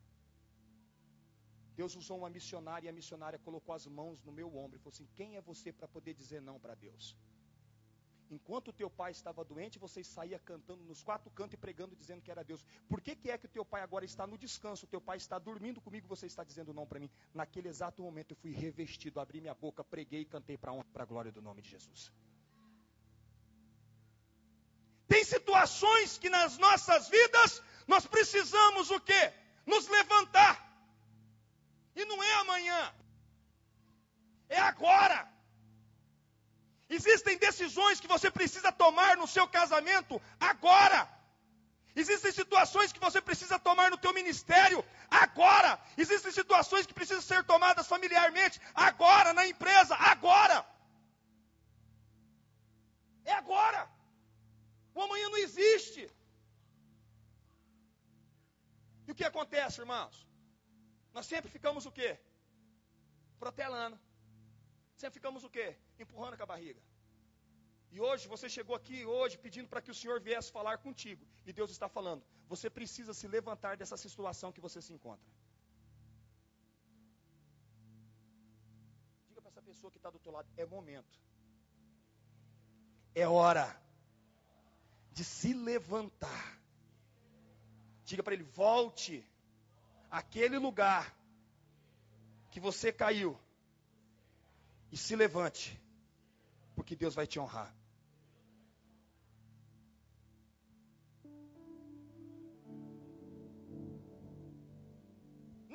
[1.75, 4.93] Deus usou uma missionária e a missionária colocou as mãos no meu ombro e falou
[4.93, 7.15] assim: Quem é você para poder dizer não para Deus?
[8.29, 12.21] Enquanto o teu pai estava doente, você saía cantando nos quatro cantos e pregando, dizendo
[12.21, 12.65] que era Deus.
[12.89, 14.86] Por que, que é que o teu pai agora está no descanso?
[14.86, 17.12] O teu pai está dormindo comigo, você está dizendo não para mim?
[17.33, 21.31] Naquele exato momento eu fui revestido, abri minha boca, preguei e cantei para a glória
[21.31, 22.12] do nome de Jesus.
[25.07, 29.33] Tem situações que nas nossas vidas nós precisamos o quê?
[29.65, 30.72] Nos levantar.
[31.95, 32.93] E não é amanhã.
[34.49, 35.19] É agora.
[36.89, 41.01] Existem decisões que você precisa tomar no seu casamento agora.
[42.01, 45.71] Existem situações que você precisa tomar no teu ministério, agora.
[46.03, 50.58] Existem situações que precisam ser tomadas familiarmente, agora, na empresa, agora.
[53.23, 53.82] É agora.
[54.95, 56.03] O amanhã não existe.
[59.08, 60.15] E o que acontece, irmãos?
[61.13, 62.10] Nós sempre ficamos o quê?
[63.43, 63.99] Protelando.
[65.02, 65.67] Sempre ficamos o quê?
[65.99, 66.82] Empurrando com a barriga.
[67.91, 71.23] E hoje você chegou aqui hoje pedindo para que o Senhor viesse falar contigo.
[71.45, 72.23] E Deus está falando:
[72.54, 75.32] você precisa se levantar dessa situação que você se encontra.
[79.28, 81.21] Diga para essa pessoa que está do teu lado: é momento.
[83.13, 83.67] É hora
[85.12, 86.60] de se levantar.
[88.04, 89.23] Diga para ele: volte
[90.19, 91.04] àquele lugar
[92.52, 93.32] que você caiu
[94.91, 95.67] e se levante,
[96.76, 97.73] porque Deus vai te honrar.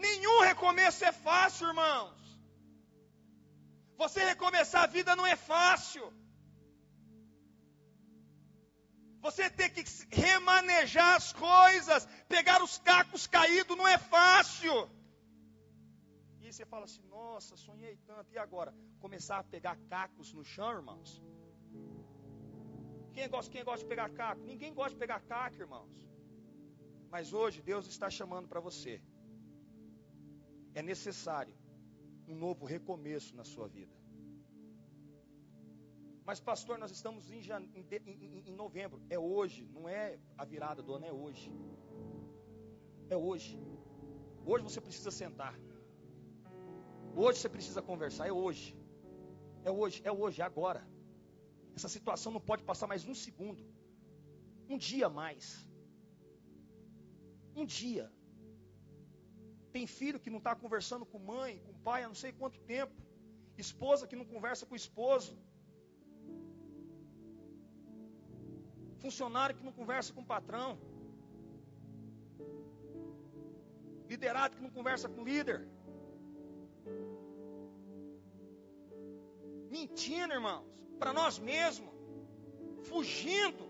[0.07, 2.23] Nenhum recomeço é fácil, irmãos.
[3.97, 6.13] Você recomeçar a vida não é fácil.
[9.21, 14.89] Você ter que remanejar as coisas, pegar os cacos caídos, não é fácil.
[16.41, 18.75] E você fala assim: nossa, sonhei tanto, e agora?
[19.01, 21.23] Começar a pegar cacos no chão, irmãos?
[23.13, 24.43] Quem gosta, quem gosta de pegar caco?
[24.43, 25.91] Ninguém gosta de pegar caco, irmãos.
[27.11, 29.01] Mas hoje Deus está chamando para você
[30.79, 31.53] é necessário
[32.29, 33.98] um novo recomeço na sua vida.
[36.29, 37.41] Mas, pastor, nós estamos em,
[37.75, 38.99] em, em, novembro.
[39.09, 41.51] É hoje, não é a virada do ano, é hoje.
[43.09, 43.53] É hoje.
[44.45, 45.55] Hoje você precisa sentar.
[47.17, 48.27] Hoje você precisa conversar.
[48.29, 48.77] É hoje.
[49.65, 50.83] É hoje, é hoje, é agora.
[51.75, 53.65] Essa situação não pode passar mais um segundo.
[54.69, 55.67] Um dia mais.
[57.57, 58.07] Um dia.
[59.73, 62.97] Tem filho que não está conversando com mãe, com pai há não sei quanto tempo.
[63.57, 65.35] Esposa que não conversa com o esposo.
[68.99, 70.79] Funcionário que não conversa com o patrão.
[74.09, 75.67] Liderado que não conversa com o líder.
[79.71, 80.65] Mentindo, irmãos,
[80.99, 81.93] para nós mesmos.
[82.89, 83.69] Fugindo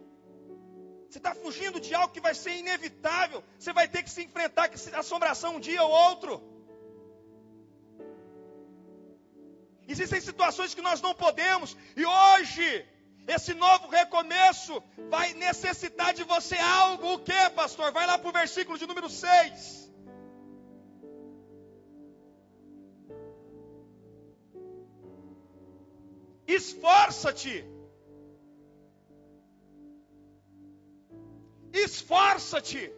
[1.08, 3.42] você está fugindo de algo que vai ser inevitável.
[3.58, 6.42] Você vai ter que se enfrentar com assombração um dia ou outro.
[9.88, 11.74] Existem situações que nós não podemos.
[11.96, 12.86] E hoje,
[13.36, 14.82] esse novo recomeço
[15.14, 17.14] vai necessitar de você algo.
[17.14, 17.92] O que, pastor?
[17.92, 19.88] Vai lá para o versículo de número 6.
[26.46, 27.56] Esforça-te
[31.72, 32.92] Esforça-te.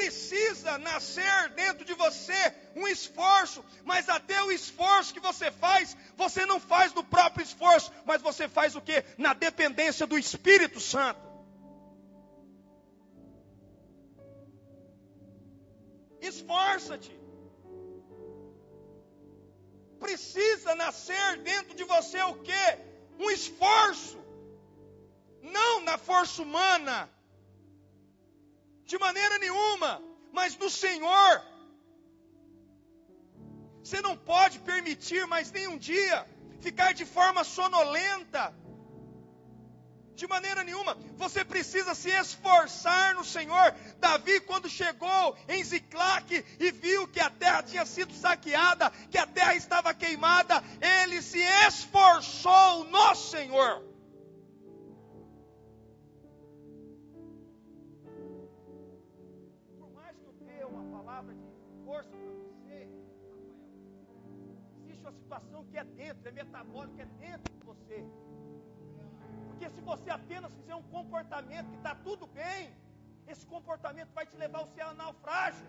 [0.00, 2.40] Precisa nascer dentro de você
[2.74, 7.92] um esforço, mas até o esforço que você faz, você não faz do próprio esforço,
[8.06, 9.04] mas você faz o que?
[9.18, 11.20] Na dependência do Espírito Santo.
[16.22, 17.14] Esforça-te.
[19.98, 22.64] Precisa nascer dentro de você o que?
[23.18, 24.18] Um esforço
[25.42, 27.10] não na força humana,
[28.90, 31.42] de maneira nenhuma, mas no Senhor.
[33.82, 36.26] Você não pode permitir mais nem um dia
[36.60, 38.52] ficar de forma sonolenta.
[40.16, 43.74] De maneira nenhuma, você precisa se esforçar no Senhor.
[43.98, 49.26] Davi, quando chegou em Ziclac e viu que a terra tinha sido saqueada, que a
[49.26, 53.89] terra estava queimada, ele se esforçou no Senhor.
[66.80, 68.04] Metabólica, é dentro de você.
[69.48, 72.74] Porque se você apenas fizer um comportamento que está tudo bem,
[73.26, 75.66] esse comportamento vai te levar ao céu naufrágio.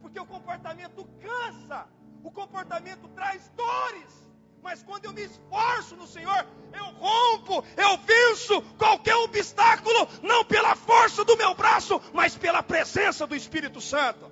[0.00, 1.86] Porque o comportamento cansa,
[2.22, 4.30] o comportamento traz dores.
[4.62, 10.74] Mas quando eu me esforço no Senhor, eu rompo, eu venço qualquer obstáculo, não pela
[10.76, 14.30] força do meu braço, mas pela presença do Espírito Santo.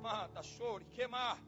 [0.00, 1.38] mata, chore, queimar.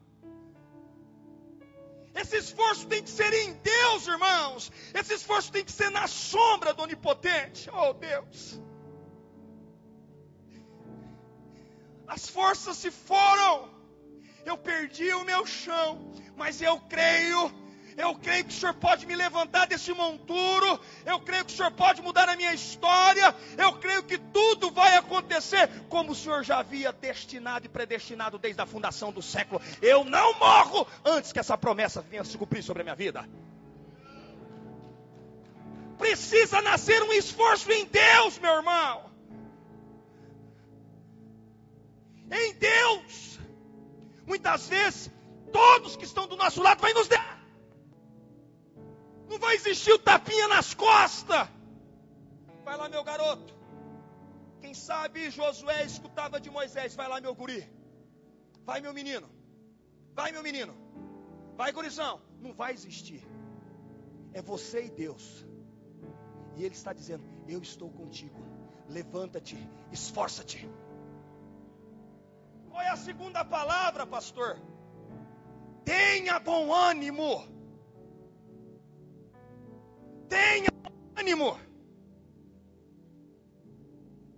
[2.15, 4.71] Esse esforço tem que ser em Deus, irmãos.
[4.93, 7.69] Esse esforço tem que ser na sombra do Onipotente.
[7.71, 8.61] Oh, Deus.
[12.07, 13.71] As forças se foram.
[14.45, 17.62] Eu perdi o meu chão, mas eu creio
[17.97, 20.79] Eu creio que o Senhor pode me levantar desse monturo.
[21.05, 23.35] Eu creio que o Senhor pode mudar a minha história.
[23.57, 28.61] Eu creio que tudo vai acontecer como o Senhor já havia destinado e predestinado desde
[28.61, 29.61] a fundação do século.
[29.81, 33.27] Eu não morro antes que essa promessa venha se cumprir sobre a minha vida.
[35.97, 39.11] Precisa nascer um esforço em Deus, meu irmão.
[42.31, 43.39] Em Deus.
[44.25, 45.11] Muitas vezes,
[45.51, 47.32] todos que estão do nosso lado vai nos dar.
[49.29, 51.47] Não vai existir o tapinha nas costas.
[52.63, 53.53] Vai lá, meu garoto.
[54.61, 57.61] Quem sabe Josué escutava de Moisés: Vai lá, meu guri.
[58.65, 59.29] Vai, meu menino.
[60.15, 60.73] Vai, meu menino.
[61.57, 62.21] Vai, gurizão.
[62.39, 63.21] Não vai existir.
[64.33, 65.45] É você e Deus.
[66.55, 68.41] E Ele está dizendo: Eu estou contigo.
[68.89, 69.57] Levanta-te,
[69.91, 70.69] esforça-te.
[72.69, 74.59] Qual é a segunda palavra, pastor?
[75.85, 77.45] Tenha bom ânimo.
[80.33, 80.69] Tenha
[81.15, 81.59] ânimo.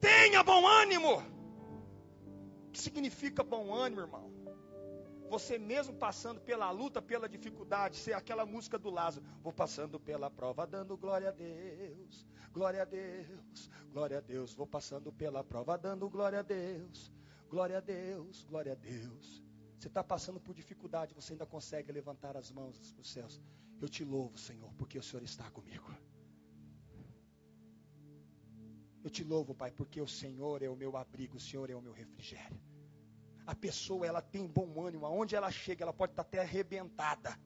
[0.02, 1.14] Tenha bom ânimo.
[2.68, 4.30] O que significa bom ânimo, irmão?
[5.30, 10.30] Você mesmo passando pela luta, pela dificuldade, ser aquela música do Lázaro, vou passando pela
[10.30, 15.78] prova, dando glória a Deus, glória a Deus, glória a Deus, vou passando pela prova,
[15.78, 17.12] dando glória a Deus,
[17.50, 19.44] glória a Deus, glória a Deus.
[19.80, 23.42] Você está passando por dificuldade, você ainda consegue levantar as mãos para os céus.
[23.86, 25.90] Eu te louvo, Senhor, porque o Senhor está comigo.
[29.04, 31.82] Eu te louvo, Pai, porque o Senhor é o meu abrigo, o Senhor é o
[31.88, 32.60] meu refrigério.
[33.46, 37.40] A pessoa, ela tem bom ânimo, aonde ela chega, ela pode estar até arrebentada.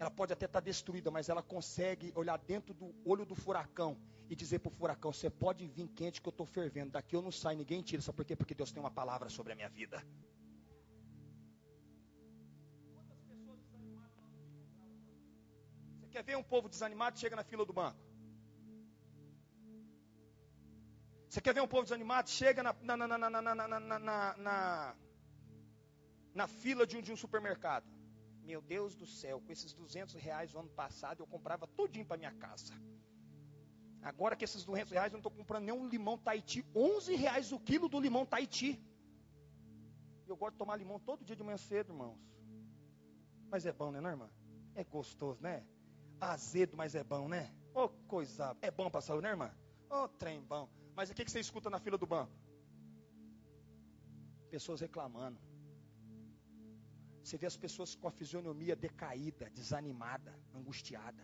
[0.00, 3.96] Ela pode até estar destruída, mas ela consegue olhar dentro do olho do furacão
[4.28, 7.22] e dizer para o furacão: Você pode vir quente que eu estou fervendo, daqui eu
[7.22, 8.02] não saio, ninguém tira.
[8.02, 8.34] Sabe por quê?
[8.34, 10.04] Porque Deus tem uma palavra sobre a minha vida.
[16.16, 17.18] Quer ver um povo desanimado?
[17.22, 18.00] Chega na fila do banco.
[21.28, 22.30] Você quer ver um povo desanimado?
[22.30, 24.96] Chega na, na, na, na, na, na,
[26.40, 27.86] na fila de um, de um supermercado.
[28.50, 32.16] Meu Deus do céu, com esses 200 reais do ano passado, eu comprava tudinho para
[32.16, 32.72] minha casa.
[34.00, 36.64] Agora que esses 200 reais eu não estou comprando nenhum limão Tahiti.
[36.74, 38.70] 11 reais o quilo do limão Tahiti.
[40.26, 42.18] Eu gosto de tomar limão todo dia de manhã cedo, irmãos.
[43.50, 44.30] Mas é bom, né, não, irmã?
[44.74, 45.64] É gostoso, né?
[46.20, 47.52] Azedo, mas é bom, né?
[47.74, 48.56] Ô, oh, coisa.
[48.62, 49.50] É bom para a saúde, né, irmã?
[49.90, 50.68] Ô, oh, trem bom.
[50.94, 52.32] Mas o que você escuta na fila do banco?
[54.50, 55.38] Pessoas reclamando.
[57.22, 61.22] Você vê as pessoas com a fisionomia decaída, desanimada, angustiada.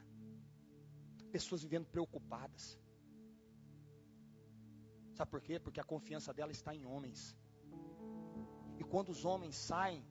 [1.31, 2.79] Pessoas vivendo preocupadas.
[5.15, 5.59] Sabe por quê?
[5.59, 7.37] Porque a confiança dela está em homens.
[8.79, 10.05] E quando os homens saem,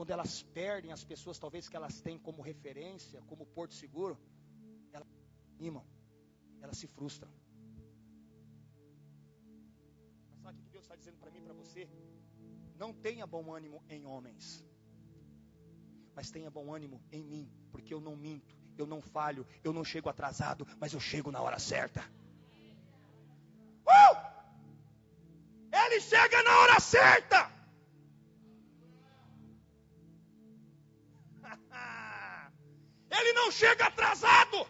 [0.00, 4.18] quando elas perdem as pessoas talvez que elas têm como referência, como porto seguro,
[4.94, 5.06] elas
[5.58, 5.84] animam,
[6.62, 7.30] elas se frustram.
[10.70, 11.86] Deus está dizendo para mim e para você:
[12.78, 14.64] não tenha bom ânimo em homens,
[16.14, 19.84] mas tenha bom ânimo em mim, porque eu não minto, eu não falho, eu não
[19.84, 22.00] chego atrasado, mas eu chego na hora certa.
[23.84, 24.16] Uh!
[25.70, 27.59] Ele chega na hora certa.
[33.40, 34.66] Não chega atrasado.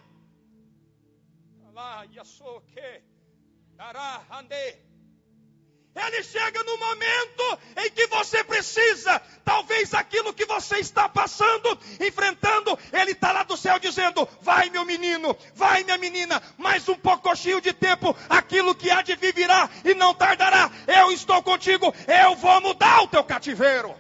[5.93, 9.21] Ele chega no momento em que você precisa.
[9.45, 14.85] Talvez aquilo que você está passando, enfrentando, Ele está lá do céu dizendo: Vai, meu
[14.85, 19.69] menino, vai, minha menina, mais um pouquinho de tempo, aquilo que há de vir virá
[19.85, 20.71] e não tardará.
[20.87, 23.95] Eu estou contigo, eu vou mudar o teu cativeiro.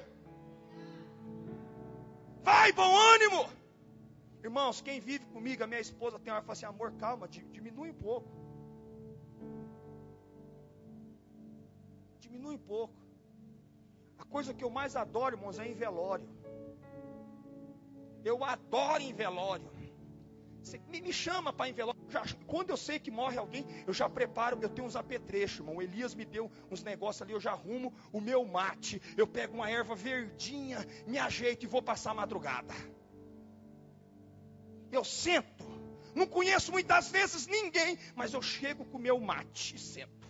[2.42, 3.59] Vai, bom ânimo.
[4.42, 7.90] Irmãos, quem vive comigo, a minha esposa tem hora que fala assim: amor, calma, diminui
[7.90, 8.40] um pouco.
[12.30, 12.94] diminui um pouco.
[14.18, 16.28] A coisa que eu mais adoro, irmãos, é em velório.
[18.24, 19.68] Eu adoro em velório.
[20.62, 22.00] Você me, chama para em velório.
[22.08, 24.58] Já, quando eu sei que morre alguém, eu já preparo.
[24.60, 25.76] Eu tenho uns apetrechos, irmão.
[25.76, 27.32] O Elias me deu uns negócios ali.
[27.32, 29.00] Eu já arrumo o meu mate.
[29.16, 32.74] Eu pego uma erva verdinha, me ajeito e vou passar a madrugada.
[34.90, 35.68] Eu sento.
[36.14, 40.20] Não conheço muitas vezes ninguém, mas eu chego com o meu mate e sento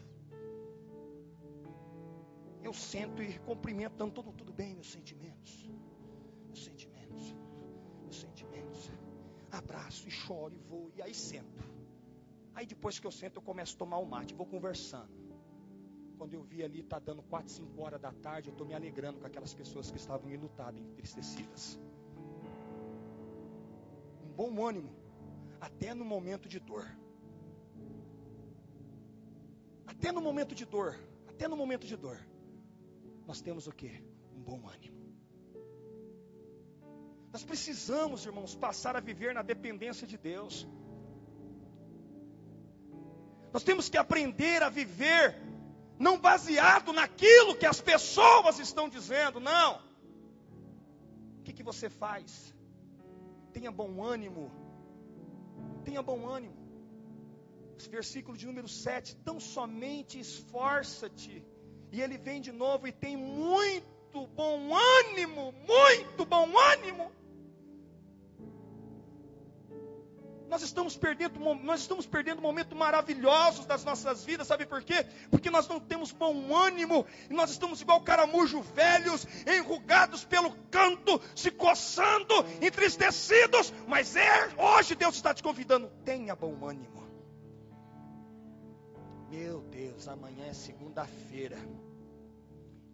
[2.62, 5.68] eu sento e cumprimento, dando tudo, tudo bem, meus sentimentos.
[6.46, 7.34] Meus sentimentos.
[8.02, 8.90] Meus sentimentos.
[9.50, 11.64] Abraço e choro e vou, e aí sento.
[12.54, 15.10] Aí depois que eu sento, eu começo a tomar o mate, vou conversando.
[16.16, 19.18] Quando eu vi ali, está dando 4, 5 horas da tarde, eu estou me alegrando
[19.18, 21.78] com aquelas pessoas que estavam enlutadas, entristecidas.
[24.30, 24.90] Um bom ânimo,
[25.60, 26.86] até no momento de dor.
[29.86, 32.18] Até no momento de dor, até no momento de dor,
[33.26, 34.02] nós temos o que?
[34.34, 34.98] Um bom ânimo.
[37.32, 40.66] Nós precisamos, irmãos, passar a viver na dependência de Deus.
[43.52, 45.36] Nós temos que aprender a viver
[45.98, 49.82] não baseado naquilo que as pessoas estão dizendo, não.
[51.38, 52.54] O que, que você faz?
[53.52, 54.50] Tenha bom ânimo.
[55.84, 56.58] Tenha bom ânimo.
[57.90, 61.44] Versículo de número 7, tão somente esforça-te.
[61.92, 67.10] E ele vem de novo e tem muito bom ânimo, muito bom ânimo.
[70.50, 75.06] Nós estamos perdendo, nós estamos perdendo momentos maravilhosos das nossas vidas, sabe por quê?
[75.30, 81.22] Porque nós não temos bom ânimo, e nós estamos igual caramujo velhos, enrugados pelo canto,
[81.36, 87.08] se coçando, entristecidos, mas é, hoje Deus está te convidando, tenha bom ânimo.
[89.30, 91.56] Meu Deus, amanhã é segunda-feira.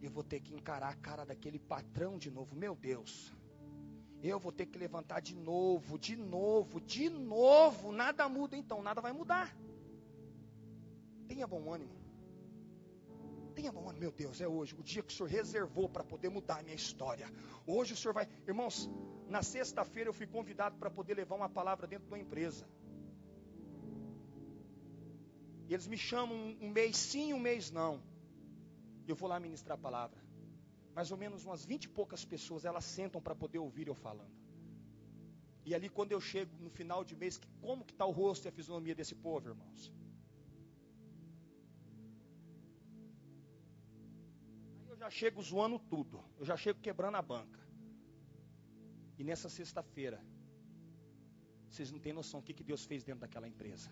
[0.02, 3.32] Eu vou ter que encarar a cara daquele patrão de novo, meu Deus.
[4.22, 7.92] Eu vou ter que levantar de novo, de novo, de novo.
[7.92, 9.54] Nada muda então, nada vai mudar.
[11.28, 11.94] Tenha bom ânimo.
[13.54, 16.28] Tenha bom ânimo, meu Deus, é hoje, o dia que o Senhor reservou para poder
[16.28, 17.30] mudar a minha história.
[17.66, 18.28] Hoje o Senhor vai.
[18.46, 18.90] Irmãos,
[19.28, 22.66] na sexta-feira eu fui convidado para poder levar uma palavra dentro da empresa.
[25.68, 28.02] E eles me chamam um mês sim, um mês não.
[29.06, 30.25] Eu vou lá ministrar a palavra
[30.96, 34.36] mais ou menos umas vinte e poucas pessoas, elas sentam para poder ouvir eu falando.
[35.68, 38.48] E ali quando eu chego no final de mês, como que está o rosto e
[38.48, 39.92] a fisionomia desse povo, irmãos?
[44.80, 47.60] Aí eu já chego zoando tudo, eu já chego quebrando a banca.
[49.18, 50.18] E nessa sexta-feira,
[51.68, 53.90] vocês não têm noção do que, que Deus fez dentro daquela empresa.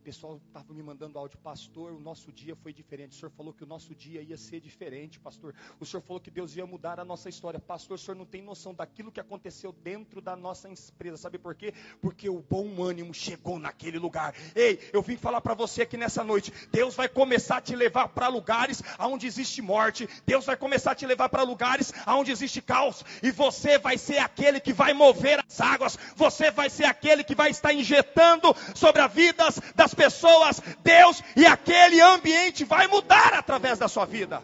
[0.00, 3.12] O pessoal estava me mandando áudio, pastor, o nosso dia foi diferente.
[3.12, 5.54] O senhor falou que o nosso dia ia ser diferente, pastor.
[5.78, 7.60] O senhor falou que Deus ia mudar a nossa história.
[7.60, 11.18] Pastor, o senhor não tem noção daquilo que aconteceu dentro da nossa empresa.
[11.18, 11.74] Sabe por quê?
[12.00, 14.34] Porque o bom ânimo chegou naquele lugar.
[14.54, 16.50] Ei, eu vim falar para você aqui nessa noite.
[16.72, 20.08] Deus vai começar a te levar para lugares onde existe morte.
[20.24, 23.04] Deus vai começar a te levar para lugares onde existe caos.
[23.22, 25.98] E você vai ser aquele que vai mover as águas.
[26.16, 31.20] Você vai ser aquele que vai estar injetando sobre as vidas das as pessoas, Deus
[31.36, 34.42] e aquele ambiente vai mudar através da sua vida.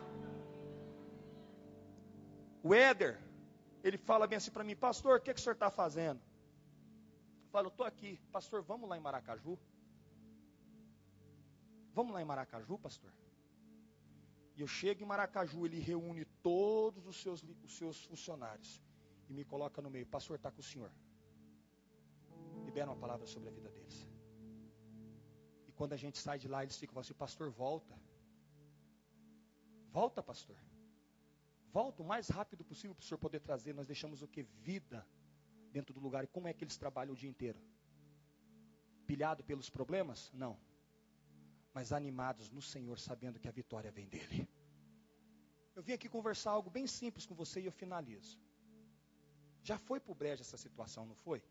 [2.63, 3.21] O Éder,
[3.85, 6.21] ele fala bem assim para mim, pastor, o que, que o senhor está fazendo?
[7.45, 9.59] Eu falo, estou aqui, pastor, vamos lá em Maracaju?
[11.95, 13.13] Vamos lá em Maracaju, pastor?
[14.57, 18.83] E eu chego em Maracaju, ele reúne todos os seus, os seus funcionários
[19.29, 20.91] e me coloca no meio, pastor, está com o senhor.
[22.65, 23.76] Libera uma palavra sobre a vida deles
[25.77, 27.95] quando a gente sai de lá, eles ficam assim, pastor, volta.
[29.99, 30.57] Volta, pastor.
[31.73, 33.75] Volta o mais rápido possível para o senhor poder trazer.
[33.75, 34.43] Nós deixamos o que?
[34.43, 35.07] Vida
[35.71, 36.25] dentro do lugar.
[36.25, 37.61] E como é que eles trabalham o dia inteiro?
[39.07, 40.31] Pilhado pelos problemas?
[40.33, 40.59] Não.
[41.75, 44.49] Mas animados no Senhor, sabendo que a vitória vem dele.
[45.77, 48.39] Eu vim aqui conversar algo bem simples com você e eu finalizo.
[49.63, 51.43] Já foi para o brejo essa situação, não foi?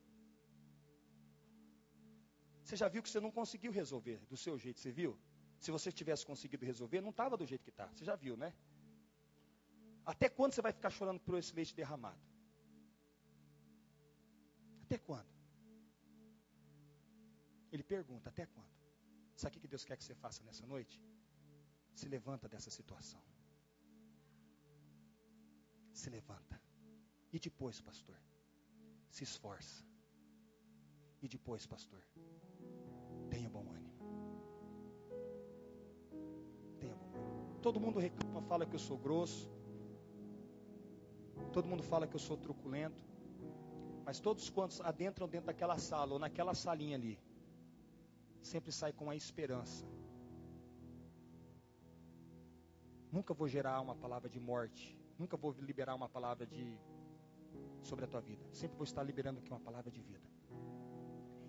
[2.66, 5.12] Você já viu que você não conseguiu resolver do seu jeito, você viu?
[5.64, 7.88] Se você tivesse conseguido resolver, não estava do jeito que está.
[7.88, 8.50] Você já viu, né?
[10.14, 12.20] Até quando você vai ficar chorando por esse leite derramado?
[14.84, 15.32] Até quando?
[17.72, 18.74] Ele pergunta: até quando?
[19.36, 21.00] Sabe o que Deus quer que você faça nessa noite?
[21.94, 23.22] Se levanta dessa situação.
[25.94, 26.60] Se levanta.
[27.32, 28.20] E depois, pastor,
[29.10, 29.84] se esforça.
[31.22, 32.04] E depois, pastor,
[33.36, 33.94] Tenha bom ânimo.
[36.80, 37.60] Tenha bom ânimo.
[37.62, 39.50] Todo mundo reclama, fala que eu sou grosso.
[41.52, 43.02] Todo mundo fala que eu sou truculento.
[44.06, 47.20] Mas todos quantos adentram dentro daquela sala ou naquela salinha ali,
[48.42, 49.86] sempre sai com a esperança.
[53.12, 54.98] Nunca vou gerar uma palavra de morte.
[55.20, 56.80] Nunca vou liberar uma palavra de
[57.82, 58.46] sobre a tua vida.
[58.54, 60.35] Sempre vou estar liberando aqui uma palavra de vida.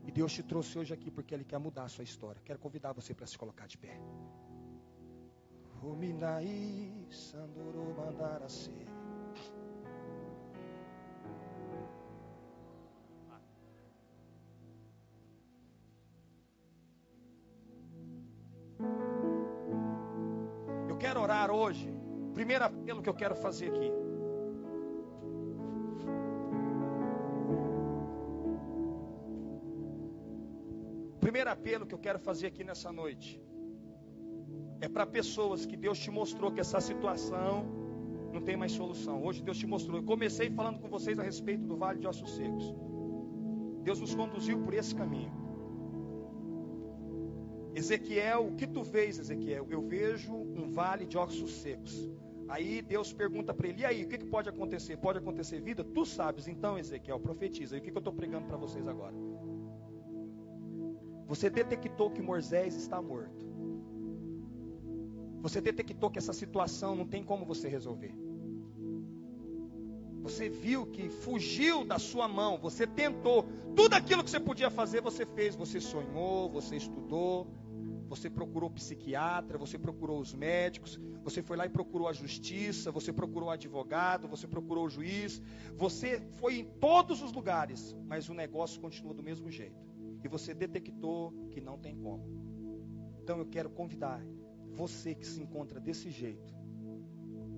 [0.06, 2.40] E Deus te trouxe hoje aqui porque Ele quer mudar a sua história.
[2.44, 4.00] Quero convidar você para se colocar de pé.
[20.88, 21.92] Eu quero orar hoje.
[22.32, 23.90] Primeiro apelo que eu quero fazer aqui.
[31.46, 33.40] Primeiro apelo que eu quero fazer aqui nessa noite
[34.80, 37.64] é para pessoas que Deus te mostrou que essa situação
[38.32, 39.22] não tem mais solução.
[39.24, 39.98] Hoje Deus te mostrou.
[39.98, 42.74] Eu comecei falando com vocês a respeito do Vale de Ossos Secos.
[43.82, 45.32] Deus nos conduziu por esse caminho.
[47.74, 49.66] Ezequiel, o que tu vês, Ezequiel?
[49.70, 52.10] Eu vejo um vale de ossos secos.
[52.48, 54.96] Aí Deus pergunta para ele: e aí, o que, que, pode acontecer?
[54.96, 55.84] Pode acontecer vida?
[55.84, 57.76] Tu sabes, então, Ezequiel, profetiza.
[57.76, 59.14] E o que, que eu estou pregando para vocês agora?
[61.26, 63.44] Você detectou que Moisés está morto.
[65.40, 68.14] Você detectou que essa situação não tem como você resolver.
[70.22, 73.44] Você viu que fugiu da sua mão, você tentou,
[73.76, 75.54] tudo aquilo que você podia fazer, você fez.
[75.54, 77.46] Você sonhou, você estudou,
[78.08, 83.12] você procurou psiquiatra, você procurou os médicos, você foi lá e procurou a justiça, você
[83.12, 85.42] procurou o advogado, você procurou o juiz,
[85.76, 89.95] você foi em todos os lugares, mas o negócio continua do mesmo jeito.
[90.26, 92.24] E você detectou que não tem como.
[93.22, 94.20] Então eu quero convidar
[94.72, 96.52] você que se encontra desse jeito,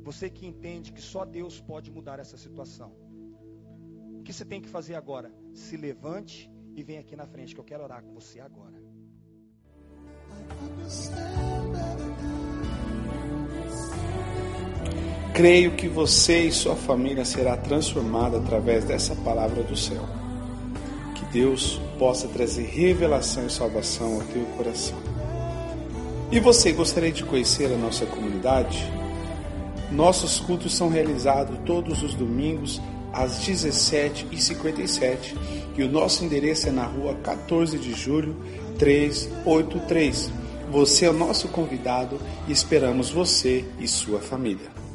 [0.02, 2.92] você que entende que só Deus pode mudar essa situação.
[4.18, 5.32] O que você tem que fazer agora?
[5.54, 8.78] Se levante e vem aqui na frente que eu quero orar com você agora.
[15.34, 20.04] Creio que você e sua família será transformada através dessa palavra do céu.
[21.14, 24.98] Que Deus possa trazer revelação e salvação ao teu coração.
[26.30, 28.86] E você gostaria de conhecer a nossa comunidade?
[29.90, 32.80] Nossos cultos são realizados todos os domingos
[33.12, 35.34] às 17h57
[35.76, 38.36] e o nosso endereço é na rua 14 de julho
[38.78, 40.30] 383.
[40.70, 44.87] Você é o nosso convidado e esperamos você e sua família.